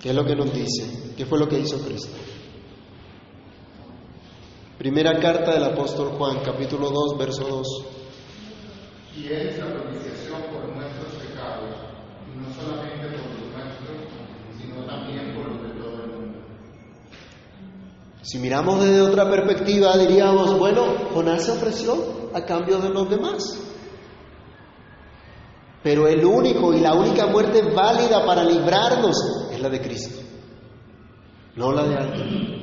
¿Qué 0.00 0.08
es 0.10 0.14
lo 0.14 0.24
que 0.24 0.34
nos 0.34 0.52
dice? 0.54 1.14
¿Qué 1.16 1.26
fue 1.26 1.38
lo 1.38 1.46
que 1.46 1.58
hizo 1.58 1.78
Cristo? 1.80 2.16
Primera 4.78 5.20
carta 5.20 5.54
del 5.54 5.62
apóstol 5.62 6.08
Juan, 6.18 6.40
capítulo 6.44 6.90
2, 6.90 7.16
verso 7.16 7.46
2. 7.46 7.84
Y 9.16 9.32
es 9.32 9.56
la 9.56 9.66
propiciación 9.66 10.42
por 10.52 10.68
nuestros 10.74 11.12
pecados, 11.14 11.70
y 12.26 12.36
no 12.36 12.52
solamente 12.52 13.06
por 13.06 13.30
los 13.30 13.52
nuestros, 13.54 14.10
sino 14.60 14.84
también 14.84 15.32
por 15.36 15.52
los 15.52 15.62
de 15.62 15.80
todo 15.80 16.02
el 16.02 16.10
mundo. 16.10 16.38
Si 18.22 18.38
miramos 18.40 18.82
desde 18.82 19.00
otra 19.02 19.30
perspectiva, 19.30 19.96
diríamos, 19.96 20.58
bueno, 20.58 20.82
Jonás 21.14 21.44
se 21.44 21.52
ofreció 21.52 22.30
a 22.34 22.44
cambio 22.44 22.78
de 22.78 22.88
los 22.88 23.08
demás. 23.08 23.62
Pero 25.84 26.08
el 26.08 26.24
único 26.24 26.74
y 26.74 26.80
la 26.80 26.94
única 26.94 27.26
muerte 27.26 27.62
válida 27.62 28.26
para 28.26 28.42
librarnos 28.42 29.50
es 29.52 29.60
la 29.60 29.68
de 29.68 29.80
Cristo, 29.80 30.20
no 31.54 31.70
la 31.70 31.84
de 31.84 31.96
alguien. 31.96 32.53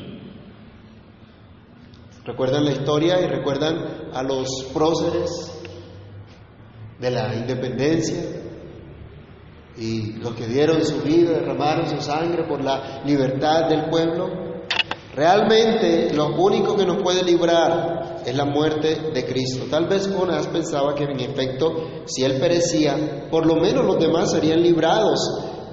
¿Recuerdan 2.23 2.65
la 2.65 2.71
historia 2.71 3.19
y 3.19 3.25
recuerdan 3.25 4.11
a 4.13 4.21
los 4.21 4.47
próceres 4.71 5.31
de 6.99 7.09
la 7.09 7.33
independencia? 7.33 8.23
Y 9.77 10.13
los 10.19 10.35
que 10.35 10.45
dieron 10.45 10.85
su 10.85 11.01
vida, 11.01 11.31
derramaron 11.31 11.87
su 11.89 11.99
sangre 11.99 12.43
por 12.47 12.63
la 12.63 13.01
libertad 13.05 13.67
del 13.69 13.89
pueblo. 13.89 14.29
Realmente 15.15 16.13
lo 16.13 16.35
único 16.35 16.75
que 16.75 16.85
nos 16.85 17.01
puede 17.01 17.23
librar 17.23 18.21
es 18.23 18.35
la 18.35 18.45
muerte 18.45 19.11
de 19.11 19.25
Cristo. 19.25 19.65
Tal 19.71 19.87
vez 19.87 20.07
Jonás 20.07 20.45
pensaba 20.45 20.93
que 20.93 21.05
en 21.05 21.19
efecto, 21.19 21.73
si 22.05 22.23
él 22.23 22.39
perecía, 22.39 23.29
por 23.31 23.47
lo 23.47 23.55
menos 23.55 23.83
los 23.83 23.97
demás 23.97 24.29
serían 24.29 24.61
librados 24.61 25.19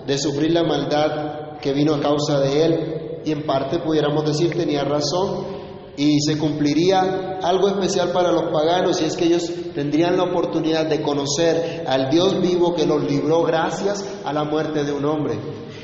de 0.07 0.17
sufrir 0.17 0.53
la 0.53 0.63
maldad 0.63 1.59
que 1.61 1.75
vino 1.75 1.95
a 1.95 2.01
causa 2.01 2.41
de 2.41 2.65
él. 2.65 3.21
Y 3.27 3.33
en 3.33 3.45
parte 3.45 3.81
pudiéramos 3.81 4.25
decir 4.25 4.57
tenía 4.57 4.83
razón, 4.85 5.58
y 5.99 6.21
se 6.21 6.39
cumpliría 6.39 7.41
algo 7.43 7.69
especial 7.69 8.13
para 8.13 8.31
los 8.31 8.53
paganos 8.53 9.03
y 9.03 9.07
es 9.07 9.17
que 9.17 9.25
ellos 9.25 9.51
tendrían 9.75 10.17
la 10.17 10.23
oportunidad 10.23 10.87
de 10.87 11.03
conocer 11.03 11.85
al 11.89 12.09
Dios 12.09 12.41
vivo 12.41 12.73
que 12.73 12.87
los 12.87 13.03
libró 13.03 13.43
gracias 13.43 14.05
a 14.25 14.33
la 14.33 14.45
muerte 14.45 14.85
de 14.85 14.93
un 14.93 15.05
hombre. 15.05 15.35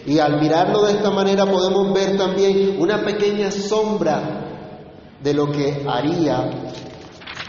Y 0.07 0.21
al 0.21 0.41
mirarlo 0.41 0.85
de 0.85 0.93
esta 0.93 1.11
manera 1.11 1.47
podemos 1.47 1.93
ver 1.93 2.17
también 2.17 2.77
una 2.79 3.05
pequeña 3.05 3.51
sombra 3.51 5.19
de 5.21 5.35
lo 5.35 5.51
que 5.51 5.85
haría 5.85 6.49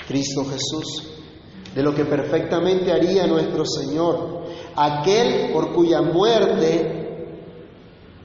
Cristo 0.07 0.43
Jesús, 0.45 1.03
de 1.75 1.83
lo 1.83 1.93
que 1.93 2.05
perfectamente 2.05 2.91
haría 2.91 3.27
nuestro 3.27 3.63
Señor, 3.63 4.43
aquel 4.75 5.53
por 5.53 5.71
cuya 5.71 6.01
muerte 6.01 7.04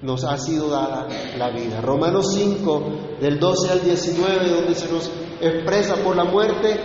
nos 0.03 0.25
ha 0.25 0.39
sido 0.39 0.71
dada 0.71 1.07
la 1.37 1.51
vida. 1.51 1.81
Romanos 1.81 2.33
5, 2.35 2.83
del 3.21 3.39
12 3.39 3.71
al 3.71 3.85
19, 3.85 4.49
donde 4.49 4.75
se 4.75 4.91
nos 4.91 5.11
expresa 5.41 5.97
por 5.97 6.17
la 6.17 6.25
muerte, 6.25 6.81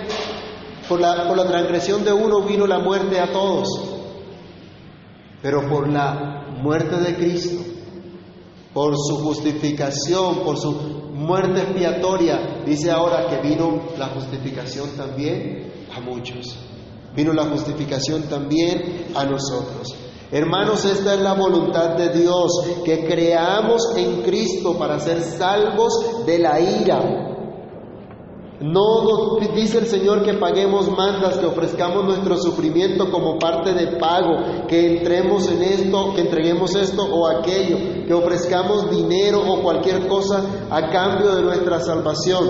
por 0.88 1.00
la, 1.00 1.28
por 1.28 1.38
la 1.38 1.46
transgresión 1.46 2.04
de 2.04 2.12
uno 2.12 2.42
vino 2.42 2.68
la 2.68 2.80
muerte 2.80 3.20
a 3.20 3.32
todos, 3.32 3.68
pero 5.42 5.68
por 5.70 5.90
la 5.90 6.48
muerte 6.62 6.98
de 6.98 7.16
Cristo, 7.16 7.64
por 8.74 8.94
su 8.98 9.18
justificación, 9.24 10.44
por 10.44 10.58
su 10.58 10.74
muerte 11.14 11.62
expiatoria, 11.62 12.64
dice 12.66 12.92
ahora 12.92 13.28
que 13.30 13.48
vino 13.48 13.82
la 13.98 14.08
justificación 14.08 14.90
también 14.98 15.72
a 15.96 16.02
muchos. 16.02 16.58
Vino 17.16 17.32
la 17.32 17.46
justificación 17.46 18.24
también 18.24 19.06
a 19.16 19.24
nosotros. 19.24 19.96
Hermanos, 20.36 20.84
esta 20.84 21.14
es 21.14 21.22
la 21.22 21.34
voluntad 21.34 21.96
de 21.96 22.10
Dios, 22.10 22.52
que 22.84 23.06
creamos 23.06 23.96
en 23.96 24.22
Cristo 24.22 24.78
para 24.78 25.00
ser 25.00 25.22
salvos 25.22 26.26
de 26.26 26.40
la 26.40 26.60
ira. 26.60 27.00
No 28.60 29.38
dice 29.56 29.78
el 29.78 29.86
Señor 29.88 30.24
que 30.24 30.34
paguemos 30.34 30.92
mandas, 30.92 31.38
que 31.38 31.46
ofrezcamos 31.46 32.04
nuestro 32.04 32.36
sufrimiento 32.36 33.10
como 33.10 33.40
parte 33.40 33.74
de 33.74 33.96
pago, 33.96 34.68
que 34.68 34.98
entremos 34.98 35.50
en 35.50 35.64
esto, 35.64 36.14
que 36.14 36.24
entreguemos 36.24 36.76
esto 36.76 37.04
o 37.04 37.28
aquello, 37.28 38.06
que 38.06 38.14
ofrezcamos 38.14 38.92
dinero 38.92 39.42
o 39.42 39.62
cualquier 39.62 40.06
cosa 40.06 40.44
a 40.70 40.90
cambio 40.90 41.34
de 41.34 41.44
nuestra 41.44 41.80
salvación. 41.80 42.50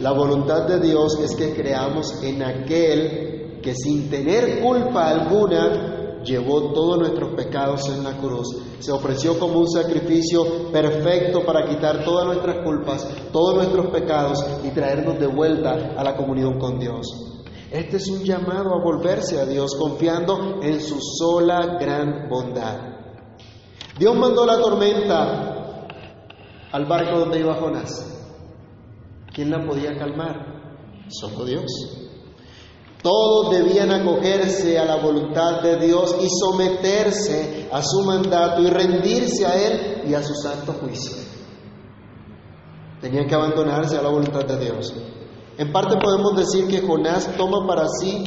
La 0.00 0.10
voluntad 0.10 0.66
de 0.66 0.80
Dios 0.80 1.16
es 1.22 1.36
que 1.36 1.54
creamos 1.54 2.20
en 2.24 2.42
aquel 2.42 3.60
que 3.62 3.76
sin 3.76 4.10
tener 4.10 4.60
culpa 4.60 5.08
alguna 5.08 6.01
llevó 6.24 6.72
todos 6.72 6.98
nuestros 6.98 7.34
pecados 7.34 7.88
en 7.88 8.04
la 8.04 8.16
cruz. 8.18 8.48
Se 8.78 8.92
ofreció 8.92 9.38
como 9.38 9.60
un 9.60 9.68
sacrificio 9.68 10.70
perfecto 10.72 11.44
para 11.44 11.68
quitar 11.68 12.04
todas 12.04 12.26
nuestras 12.26 12.64
culpas, 12.64 13.06
todos 13.32 13.56
nuestros 13.56 13.86
pecados 13.86 14.44
y 14.64 14.70
traernos 14.70 15.18
de 15.18 15.26
vuelta 15.26 15.94
a 15.96 16.04
la 16.04 16.16
comunión 16.16 16.58
con 16.58 16.78
Dios. 16.78 17.06
Este 17.70 17.96
es 17.96 18.08
un 18.08 18.22
llamado 18.22 18.74
a 18.74 18.82
volverse 18.82 19.40
a 19.40 19.46
Dios 19.46 19.74
confiando 19.78 20.60
en 20.62 20.80
su 20.80 20.98
sola 21.00 21.78
gran 21.80 22.28
bondad. 22.28 22.92
Dios 23.98 24.16
mandó 24.16 24.44
la 24.44 24.60
tormenta 24.60 25.86
al 26.70 26.84
barco 26.86 27.18
donde 27.18 27.40
iba 27.40 27.54
Jonás. 27.54 28.08
¿Quién 29.32 29.50
la 29.50 29.64
podía 29.64 29.96
calmar? 29.96 31.06
Solo 31.08 31.44
Dios. 31.44 32.01
Todos 33.02 33.50
debían 33.50 33.90
acogerse 33.90 34.78
a 34.78 34.84
la 34.84 34.96
voluntad 34.96 35.60
de 35.60 35.76
Dios 35.76 36.16
y 36.22 36.28
someterse 36.28 37.68
a 37.72 37.82
su 37.82 38.04
mandato 38.04 38.62
y 38.62 38.70
rendirse 38.70 39.44
a 39.44 39.56
Él 39.56 40.02
y 40.06 40.14
a 40.14 40.22
su 40.22 40.34
santo 40.34 40.74
juicio. 40.74 41.16
Tenían 43.00 43.26
que 43.26 43.34
abandonarse 43.34 43.98
a 43.98 44.02
la 44.02 44.08
voluntad 44.08 44.44
de 44.44 44.56
Dios. 44.56 44.94
En 45.58 45.72
parte 45.72 45.96
podemos 45.96 46.36
decir 46.36 46.68
que 46.68 46.86
Jonás 46.86 47.36
toma 47.36 47.66
para 47.66 47.88
sí 47.88 48.22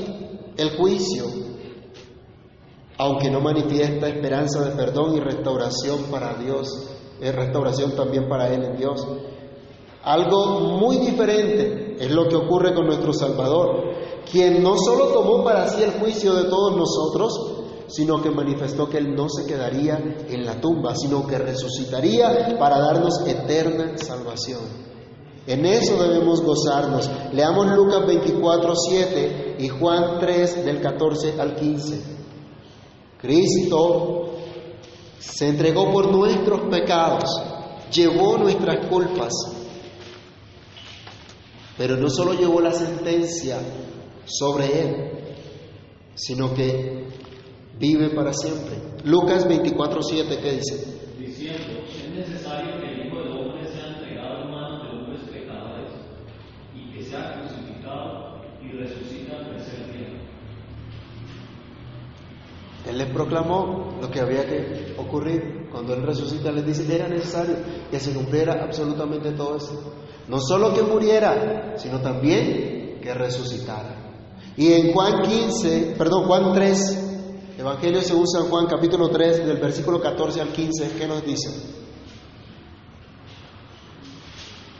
el 0.58 0.78
juicio, 0.78 1.26
aunque 2.98 3.32
no 3.32 3.40
manifiesta 3.40 4.10
esperanza 4.10 4.62
de 4.62 4.76
perdón 4.76 5.16
y 5.16 5.22
restauración 5.22 6.04
para 6.12 6.34
Dios, 6.34 6.68
es 7.22 7.34
restauración 7.34 7.96
también 7.96 8.28
para 8.28 8.54
Él 8.54 8.64
en 8.64 8.78
Dios. 8.78 9.08
Algo 10.04 10.60
muy 10.60 10.98
diferente 10.98 11.96
es 11.98 12.12
lo 12.12 12.28
que 12.28 12.36
ocurre 12.36 12.74
con 12.74 12.86
nuestro 12.88 13.14
Salvador 13.14 14.05
quien 14.32 14.62
no 14.62 14.76
solo 14.78 15.08
tomó 15.08 15.44
para 15.44 15.68
sí 15.70 15.84
el 15.84 15.92
juicio 15.92 16.34
de 16.34 16.46
todos 16.46 16.76
nosotros, 16.76 17.56
sino 17.88 18.22
que 18.22 18.32
manifestó 18.32 18.90
que 18.90 18.98
Él 18.98 19.16
no 19.16 19.30
se 19.30 19.46
quedaría 19.46 19.98
en 20.28 20.46
la 20.46 20.60
tumba, 20.60 20.96
sino 20.96 21.26
que 21.26 21.38
resucitaría 21.38 22.58
para 22.60 22.80
darnos 22.80 23.26
eterna 23.28 23.98
salvación. 23.98 24.86
En 25.48 25.66
eso 25.66 26.02
debemos 26.02 26.42
gozarnos. 26.42 27.10
Leamos 27.32 27.68
Lucas 27.76 28.08
24, 28.08 28.74
7 28.76 29.56
y 29.60 29.70
Juan 29.70 30.20
3 30.20 30.66
del 30.66 30.82
14 30.82 31.40
al 31.40 31.56
15. 31.56 32.02
Cristo 33.22 34.32
se 35.20 35.50
entregó 35.50 35.92
por 35.92 36.12
nuestros 36.12 36.62
pecados, 36.70 37.30
llevó 37.92 38.38
nuestras 38.38 38.88
culpas, 38.88 39.34
pero 41.78 41.96
no 41.98 42.10
solo 42.10 42.34
llevó 42.34 42.60
la 42.62 42.72
sentencia 42.72 43.60
sobre 44.26 44.82
él, 44.82 45.12
sino 46.16 46.54
que 46.54 47.08
vive 47.80 48.10
para 48.10 48.34
siempre. 48.34 48.76
Lucas 49.04 49.48
24:7, 49.48 50.42
¿qué 50.42 50.52
dice? 50.54 51.14
Diciendo, 51.20 51.84
es 51.88 52.10
necesario 52.10 52.80
que 52.80 52.88
el 52.88 53.08
Hijo 53.08 53.20
del 53.20 53.32
Hombre 53.32 53.68
sea 53.68 53.88
entregado 53.98 54.44
en 54.44 54.52
manos 54.52 54.84
de 54.84 54.98
hombres 54.98 55.22
pecadores 55.30 55.92
y 56.74 56.94
que 56.94 57.04
sea 57.04 57.40
crucificado 57.40 58.42
y 58.62 58.70
resucita 58.70 59.38
al 59.38 59.50
tercer 59.52 59.92
día. 59.92 60.22
Él 62.88 62.98
les 62.98 63.08
proclamó 63.10 63.98
lo 64.02 64.10
que 64.10 64.20
había 64.20 64.46
que 64.46 64.96
ocurrir. 64.98 65.68
Cuando 65.72 65.94
Él 65.94 66.04
resucita, 66.04 66.52
les 66.52 66.66
dice, 66.66 66.96
era 66.96 67.10
necesario 67.10 67.56
que 67.92 68.00
se 68.00 68.14
cumpliera 68.14 68.64
absolutamente 68.64 69.32
todo 69.32 69.58
eso. 69.58 69.94
No 70.30 70.40
solo 70.40 70.74
que 70.74 70.82
muriera, 70.84 71.74
sino 71.78 72.00
también 72.00 73.00
que 73.02 73.14
resucitara. 73.14 74.05
Y 74.58 74.72
en 74.72 74.94
Juan 74.94 75.22
15, 75.22 75.96
perdón, 75.98 76.24
Juan 76.28 76.54
3, 76.54 77.58
Evangelio 77.58 78.02
se 78.02 78.16
usa 78.16 78.40
en 78.42 78.50
Juan 78.50 78.68
capítulo 78.68 79.10
3, 79.10 79.46
del 79.46 79.58
versículo 79.58 80.00
14 80.00 80.40
al 80.40 80.50
15, 80.50 80.92
¿qué 80.98 81.08
nos 81.08 81.26
dice? 81.26 81.50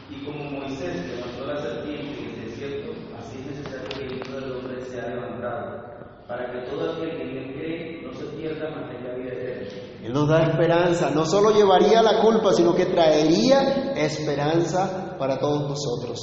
Y 0.10 0.24
como 0.24 0.50
Moisés 0.50 0.96
levantó 1.08 1.46
la 1.46 1.62
serpiente 1.62 2.20
en 2.20 2.40
el 2.40 2.50
desierto, 2.50 2.92
así 3.20 3.38
es 3.40 3.58
necesario 3.58 3.90
que 3.90 4.06
el 4.06 4.16
Hijo 4.16 4.40
del 4.40 4.52
Hombre 4.54 4.82
sea 4.86 5.10
levantado, 5.10 5.84
para 6.26 6.52
que 6.54 6.70
todo 6.70 6.94
aquel 6.94 7.10
que 7.18 7.24
en 7.24 7.38
él 7.38 7.54
cree 7.54 8.02
no 8.02 8.14
se 8.14 8.26
pierda, 8.28 8.70
mas 8.70 8.90
tenga 8.90 9.14
vida 9.14 9.34
eterna. 9.34 9.68
Él 10.06 10.14
nos 10.14 10.30
da 10.30 10.44
esperanza, 10.44 11.10
no 11.10 11.26
solo 11.26 11.52
llevaría 11.52 12.02
la 12.02 12.22
culpa, 12.22 12.54
sino 12.54 12.74
que 12.74 12.86
traería 12.86 13.92
esperanza 13.94 15.18
para 15.20 15.38
todos 15.38 15.70
nosotros. 15.70 16.18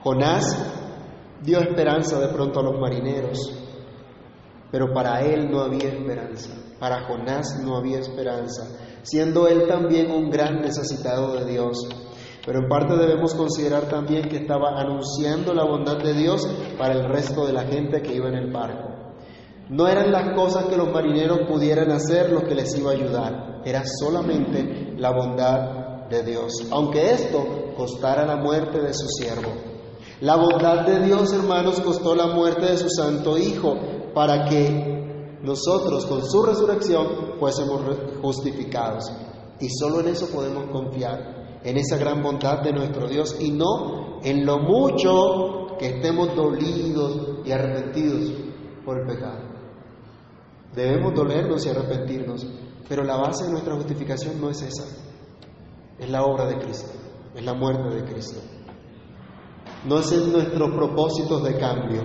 Jonás 0.00 0.87
dio 1.42 1.60
esperanza 1.60 2.18
de 2.18 2.28
pronto 2.28 2.60
a 2.60 2.62
los 2.64 2.80
marineros, 2.80 3.38
pero 4.70 4.92
para 4.92 5.20
él 5.20 5.50
no 5.50 5.60
había 5.60 5.88
esperanza, 5.88 6.50
para 6.78 7.06
Jonás 7.06 7.60
no 7.64 7.76
había 7.76 7.98
esperanza, 7.98 8.64
siendo 9.02 9.48
él 9.48 9.66
también 9.66 10.10
un 10.10 10.30
gran 10.30 10.60
necesitado 10.60 11.34
de 11.34 11.50
Dios. 11.50 11.88
Pero 12.44 12.60
en 12.60 12.68
parte 12.68 12.96
debemos 12.96 13.34
considerar 13.34 13.88
también 13.88 14.28
que 14.28 14.38
estaba 14.38 14.80
anunciando 14.80 15.52
la 15.52 15.64
bondad 15.64 15.98
de 15.98 16.14
Dios 16.14 16.48
para 16.78 16.94
el 16.94 17.04
resto 17.04 17.46
de 17.46 17.52
la 17.52 17.64
gente 17.64 18.00
que 18.00 18.14
iba 18.14 18.28
en 18.28 18.36
el 18.36 18.50
barco. 18.50 18.88
No 19.68 19.86
eran 19.86 20.10
las 20.10 20.34
cosas 20.34 20.64
que 20.64 20.76
los 20.76 20.90
marineros 20.90 21.40
pudieran 21.46 21.90
hacer 21.90 22.32
lo 22.32 22.42
que 22.42 22.54
les 22.54 22.74
iba 22.78 22.90
a 22.90 22.94
ayudar, 22.94 23.60
era 23.64 23.82
solamente 23.84 24.94
la 24.96 25.10
bondad 25.10 26.08
de 26.08 26.22
Dios, 26.22 26.66
aunque 26.70 27.10
esto 27.10 27.74
costara 27.76 28.24
la 28.24 28.36
muerte 28.36 28.80
de 28.80 28.94
su 28.94 29.06
siervo. 29.08 29.67
La 30.20 30.34
bondad 30.34 30.84
de 30.84 31.06
Dios, 31.06 31.32
hermanos, 31.32 31.80
costó 31.80 32.12
la 32.12 32.26
muerte 32.26 32.66
de 32.66 32.76
su 32.76 32.88
Santo 32.90 33.38
Hijo 33.38 33.76
para 34.12 34.46
que 34.46 35.38
nosotros 35.44 36.06
con 36.06 36.24
su 36.24 36.42
resurrección 36.42 37.36
fuésemos 37.38 37.82
justificados. 38.20 39.04
Y 39.60 39.68
solo 39.68 40.00
en 40.00 40.08
eso 40.08 40.26
podemos 40.26 40.64
confiar, 40.72 41.60
en 41.62 41.76
esa 41.76 41.98
gran 41.98 42.20
bondad 42.20 42.62
de 42.62 42.72
nuestro 42.72 43.06
Dios 43.06 43.36
y 43.38 43.52
no 43.52 44.20
en 44.24 44.44
lo 44.44 44.58
mucho 44.58 45.76
que 45.78 45.86
estemos 45.86 46.34
dolidos 46.34 47.44
y 47.44 47.52
arrepentidos 47.52 48.32
por 48.84 48.98
el 48.98 49.06
pecado. 49.06 49.38
Debemos 50.74 51.14
dolernos 51.14 51.64
y 51.64 51.68
arrepentirnos, 51.68 52.44
pero 52.88 53.04
la 53.04 53.16
base 53.16 53.44
de 53.44 53.52
nuestra 53.52 53.76
justificación 53.76 54.40
no 54.40 54.50
es 54.50 54.62
esa, 54.62 54.84
es 55.96 56.10
la 56.10 56.24
obra 56.24 56.46
de 56.46 56.58
Cristo, 56.58 56.90
es 57.36 57.44
la 57.44 57.54
muerte 57.54 57.94
de 57.94 58.04
Cristo 58.04 58.40
no 59.84 59.98
es 59.98 60.12
en 60.12 60.32
nuestros 60.32 60.70
propósitos 60.70 61.42
de 61.42 61.56
cambio. 61.56 62.02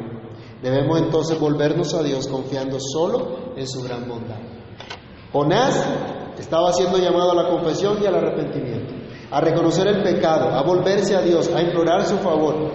Debemos 0.61 0.99
entonces 0.99 1.39
volvernos 1.39 1.93
a 1.93 2.03
Dios 2.03 2.27
confiando 2.27 2.77
solo 2.79 3.53
en 3.55 3.67
su 3.67 3.81
gran 3.83 4.07
bondad. 4.07 4.37
Jonás 5.31 5.83
estaba 6.39 6.71
siendo 6.73 6.97
llamado 6.97 7.31
a 7.31 7.43
la 7.43 7.49
confesión 7.49 7.97
y 8.01 8.05
al 8.05 8.15
arrepentimiento, 8.15 8.93
a 9.31 9.41
reconocer 9.41 9.87
el 9.87 10.03
pecado, 10.03 10.49
a 10.49 10.61
volverse 10.61 11.15
a 11.15 11.21
Dios, 11.21 11.49
a 11.53 11.61
implorar 11.61 12.05
su 12.05 12.17
favor. 12.17 12.71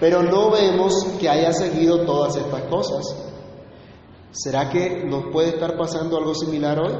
Pero 0.00 0.22
no 0.22 0.50
vemos 0.50 0.94
que 1.20 1.28
haya 1.28 1.52
seguido 1.52 2.04
todas 2.04 2.36
estas 2.36 2.62
cosas. 2.62 3.04
¿Será 4.30 4.68
que 4.70 5.04
nos 5.04 5.32
puede 5.32 5.50
estar 5.50 5.76
pasando 5.76 6.16
algo 6.16 6.34
similar 6.34 6.78
hoy? 6.80 6.92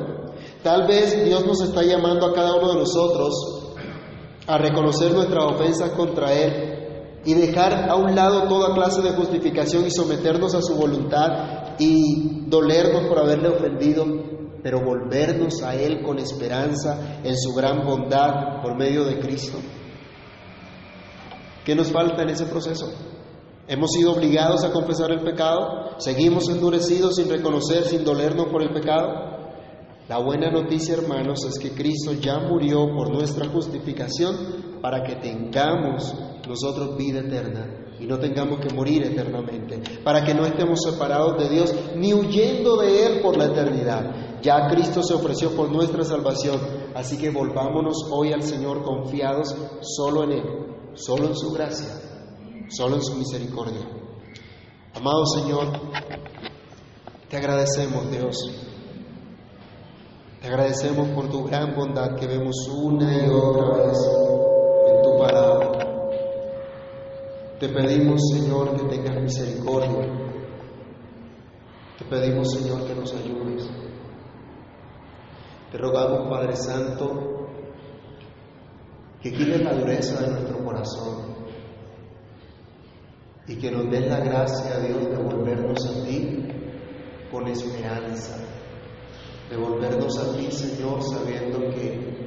Tal 0.63 0.87
vez 0.87 1.25
Dios 1.25 1.47
nos 1.47 1.61
está 1.61 1.83
llamando 1.83 2.27
a 2.27 2.35
cada 2.35 2.55
uno 2.55 2.73
de 2.73 2.79
nosotros 2.81 3.75
a 4.47 4.59
reconocer 4.59 5.13
nuestras 5.13 5.45
ofensas 5.45 5.91
contra 5.91 6.33
Él 6.33 6.78
y 7.25 7.35
dejar 7.35 7.89
a 7.91 7.97
un 7.97 8.15
lado 8.15 8.49
toda 8.49 8.75
clase 8.75 9.03
de 9.03 9.11
justificación 9.11 9.87
y 9.87 9.91
someternos 9.91 10.55
a 10.55 10.63
su 10.63 10.75
voluntad 10.75 11.77
y 11.79 12.45
dolernos 12.47 13.05
por 13.07 13.19
haberle 13.19 13.49
ofendido, 13.49 14.07
pero 14.63 14.85
volvernos 14.85 15.63
a 15.63 15.75
Él 15.75 16.03
con 16.03 16.19
esperanza 16.19 17.21
en 17.23 17.37
su 17.37 17.53
gran 17.55 17.85
bondad 17.85 18.63
por 18.63 18.77
medio 18.77 19.05
de 19.05 19.19
Cristo. 19.19 19.59
¿Qué 21.65 21.75
nos 21.75 21.93
falta 21.93 22.23
en 22.23 22.31
ese 22.31 22.47
proceso? 22.47 22.91
¿Hemos 23.67 23.93
sido 23.93 24.13
obligados 24.13 24.65
a 24.65 24.73
confesar 24.73 25.11
el 25.11 25.21
pecado? 25.21 25.99
¿Seguimos 25.99 26.49
endurecidos 26.49 27.17
sin 27.17 27.29
reconocer, 27.29 27.85
sin 27.85 28.05
dolernos 28.05 28.47
por 28.47 28.63
el 28.63 28.73
pecado? 28.73 29.37
La 30.09 30.17
buena 30.17 30.51
noticia, 30.51 30.95
hermanos, 30.95 31.45
es 31.45 31.59
que 31.59 31.73
Cristo 31.73 32.15
ya 32.15 32.39
murió 32.39 32.87
por 32.97 33.11
nuestra 33.11 33.47
justificación 33.49 34.79
para 34.81 35.03
que 35.03 35.17
tengamos 35.17 36.15
nosotros 36.49 36.97
vida 36.97 37.21
eterna 37.21 37.95
y 38.01 38.07
no 38.07 38.19
tengamos 38.19 38.61
que 38.61 38.73
morir 38.75 39.05
eternamente, 39.05 40.01
para 40.03 40.25
que 40.25 40.35
no 40.35 40.47
estemos 40.47 40.81
separados 40.83 41.39
de 41.39 41.49
Dios 41.49 41.75
ni 41.97 42.15
huyendo 42.15 42.77
de 42.77 43.07
Él 43.07 43.21
por 43.21 43.37
la 43.37 43.47
eternidad. 43.47 44.41
Ya 44.41 44.69
Cristo 44.69 45.03
se 45.03 45.15
ofreció 45.15 45.55
por 45.55 45.71
nuestra 45.71 46.05
salvación, 46.05 46.61
así 46.95 47.19
que 47.19 47.31
volvámonos 47.31 48.07
hoy 48.11 48.33
al 48.33 48.43
Señor 48.43 48.83
confiados 48.83 49.55
solo 49.81 50.25
en 50.25 50.33
Él, 50.33 50.45
solo 50.95 51.27
en 51.27 51.37
su 51.37 51.53
gracia, 51.53 51.89
solo 52.71 52.97
en 52.97 53.03
su 53.03 53.15
misericordia. 53.17 53.87
Amado 54.95 55.27
Señor, 55.27 55.67
te 57.29 57.37
agradecemos 57.37 58.11
Dios 58.11 58.69
te 60.41 60.47
agradecemos 60.47 61.09
por 61.09 61.29
tu 61.29 61.43
gran 61.45 61.75
bondad 61.75 62.15
que 62.15 62.29
vemos 62.29 62.55
una 62.69 63.27
y 63.27 63.29
otra 63.29 63.87
vez 63.87 63.99
en 64.87 65.03
tu 65.03 65.19
palabra. 65.19 65.58
Te 67.59 67.69
pedimos, 67.69 68.21
Señor, 68.33 68.77
que 68.77 68.85
tengas 68.85 69.21
misericordia. 69.21 70.07
Te 71.99 72.05
pedimos, 72.05 72.53
Señor, 72.53 72.87
que 72.87 72.95
nos 72.95 73.13
ayudes. 73.13 73.69
Te 75.73 75.79
rogamos, 75.79 76.29
Padre 76.29 76.55
Santo, 76.55 77.49
que 79.21 79.33
quites 79.33 79.61
la 79.61 79.75
dureza 79.75 80.21
de 80.23 80.31
nuestro 80.31 80.65
corazón 80.65 81.35
y 83.49 83.57
que 83.57 83.73
nos 83.73 83.91
des 83.91 84.07
la 84.07 84.21
gracia, 84.21 84.79
Dios, 84.79 85.09
de 85.09 85.17
volvernos 85.17 85.85
a 85.85 86.05
ti 86.05 86.47
con 87.33 87.49
esperanza, 87.49 88.37
de 89.51 89.57
volvernos 89.57 90.17
a 90.17 90.37
ti, 90.37 90.49
Señor, 90.53 91.03
sabiendo 91.03 91.59
que 91.71 92.19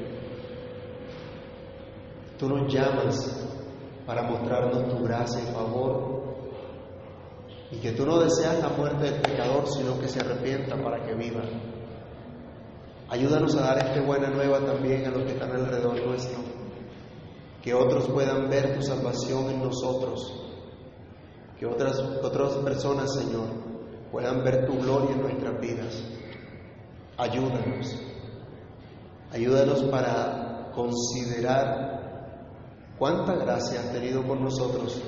tú 2.38 2.50
nos 2.50 2.74
llamas 2.74 3.48
para 4.12 4.24
mostrarnos 4.24 4.90
tu 4.90 5.06
gracia 5.06 5.42
y 5.42 5.54
favor 5.54 6.22
y 7.72 7.78
que 7.78 7.94
tú 7.94 8.06
no 8.06 8.20
deseas 8.20 8.60
la 8.62 8.68
muerte 8.68 9.06
del 9.06 9.22
pecador, 9.22 9.66
sino 9.70 9.98
que 9.98 10.10
se 10.10 10.20
arrepienta 10.20 10.76
para 10.76 11.02
que 11.06 11.14
viva. 11.14 11.42
Ayúdanos 13.08 13.56
a 13.56 13.62
dar 13.62 13.78
esta 13.78 14.02
buena 14.02 14.30
nueva 14.30 14.60
también 14.66 15.08
a 15.08 15.12
los 15.12 15.24
que 15.24 15.32
están 15.32 15.52
alrededor 15.52 16.06
nuestro, 16.06 16.40
que 17.64 17.74
otros 17.74 18.10
puedan 18.10 18.50
ver 18.50 18.76
tu 18.76 18.84
salvación 18.84 19.50
en 19.50 19.64
nosotros, 19.64 20.44
que 21.58 21.66
otras, 21.66 21.98
otras 22.02 22.56
personas, 22.66 23.14
Señor, 23.14 23.48
puedan 24.12 24.44
ver 24.44 24.66
tu 24.66 24.74
gloria 24.74 25.12
en 25.12 25.22
nuestras 25.22 25.62
vidas. 25.62 26.04
Ayúdanos, 27.18 27.96
ayúdanos 29.32 29.84
para 29.84 30.70
considerar 30.76 32.01
cuánta 33.02 33.34
gracia 33.34 33.80
has 33.80 33.92
tenido 33.92 34.22
con 34.28 34.44
nosotros, 34.44 35.02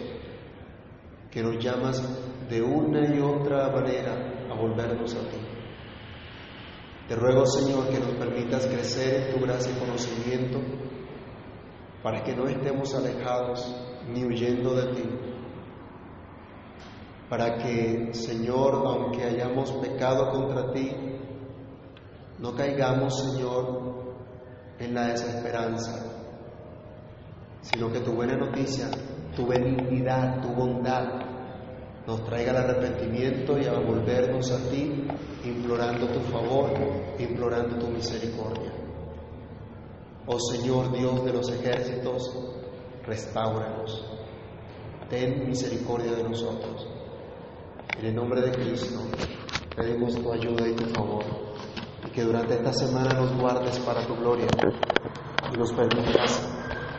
que 1.30 1.44
nos 1.44 1.64
llamas 1.64 2.02
de 2.50 2.60
una 2.60 3.08
y 3.08 3.20
otra 3.20 3.70
manera 3.70 4.48
a 4.50 4.56
volvernos 4.60 5.14
a 5.14 5.20
ti. 5.30 5.38
Te 7.08 7.16
ruego, 7.16 7.46
Señor, 7.46 7.90
que 7.90 8.00
nos 8.00 8.16
permitas 8.16 8.66
crecer 8.66 9.28
en 9.28 9.36
tu 9.36 9.46
gracia 9.46 9.72
y 9.72 9.80
conocimiento 9.80 10.60
para 12.02 12.24
que 12.24 12.36
no 12.36 12.48
estemos 12.48 12.96
alejados 12.96 13.76
ni 14.12 14.26
huyendo 14.26 14.74
de 14.74 14.96
ti. 14.96 15.10
Para 17.30 17.60
que, 17.60 18.12
Señor, 18.16 18.88
aunque 18.88 19.24
hayamos 19.24 19.72
pecado 19.74 20.32
contra 20.32 20.72
ti, 20.72 20.92
no 22.40 22.56
caigamos, 22.56 23.20
Señor, 23.22 24.16
en 24.80 24.96
la 24.96 25.10
desesperanza, 25.10 26.13
sino 27.64 27.92
que 27.92 28.02
tu 28.02 28.12
buena 28.12 28.36
noticia, 28.36 28.90
tu 29.36 29.48
benignidad, 29.48 30.42
tu 30.42 30.50
bondad, 30.50 31.24
nos 32.06 32.24
traiga 32.26 32.52
el 32.52 32.58
arrepentimiento 32.58 33.58
y 33.58 33.66
a 33.66 33.80
volvernos 33.80 34.52
a 34.52 34.58
ti, 34.70 35.08
implorando 35.46 36.08
tu 36.08 36.20
favor, 36.20 36.72
implorando 37.18 37.78
tu 37.78 37.88
misericordia. 37.88 38.72
Oh 40.28 40.40
Señor 40.40 40.92
Dios 40.92 41.24
de 41.24 41.34
los 41.34 41.50
ejércitos, 41.50 42.30
restauranos. 43.06 44.06
Ten 45.10 45.48
misericordia 45.48 46.12
de 46.14 46.24
nosotros. 46.24 46.88
En 48.00 48.06
el 48.06 48.16
nombre 48.16 48.42
de 48.42 48.52
Cristo 48.52 49.00
pedimos 49.76 50.16
tu 50.16 50.32
ayuda 50.32 50.68
y 50.68 50.76
tu 50.76 50.86
favor. 50.94 51.24
Y 52.06 52.12
que 52.12 52.24
durante 52.24 52.56
esta 52.56 52.74
semana 52.74 53.14
nos 53.14 53.34
guardes 53.38 53.80
para 53.80 54.06
tu 54.06 54.16
gloria 54.16 54.48
y 55.54 55.58
nos 55.58 55.72
permitas 55.72 56.53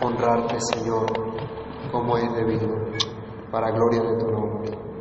honrarte, 0.05 0.57
Señor, 0.73 1.07
como 1.91 2.17
es 2.17 2.33
debido, 2.35 2.69
para 3.51 3.71
gloria 3.71 4.03
de 4.03 4.19
tu 4.19 4.31
nombre. 4.31 4.94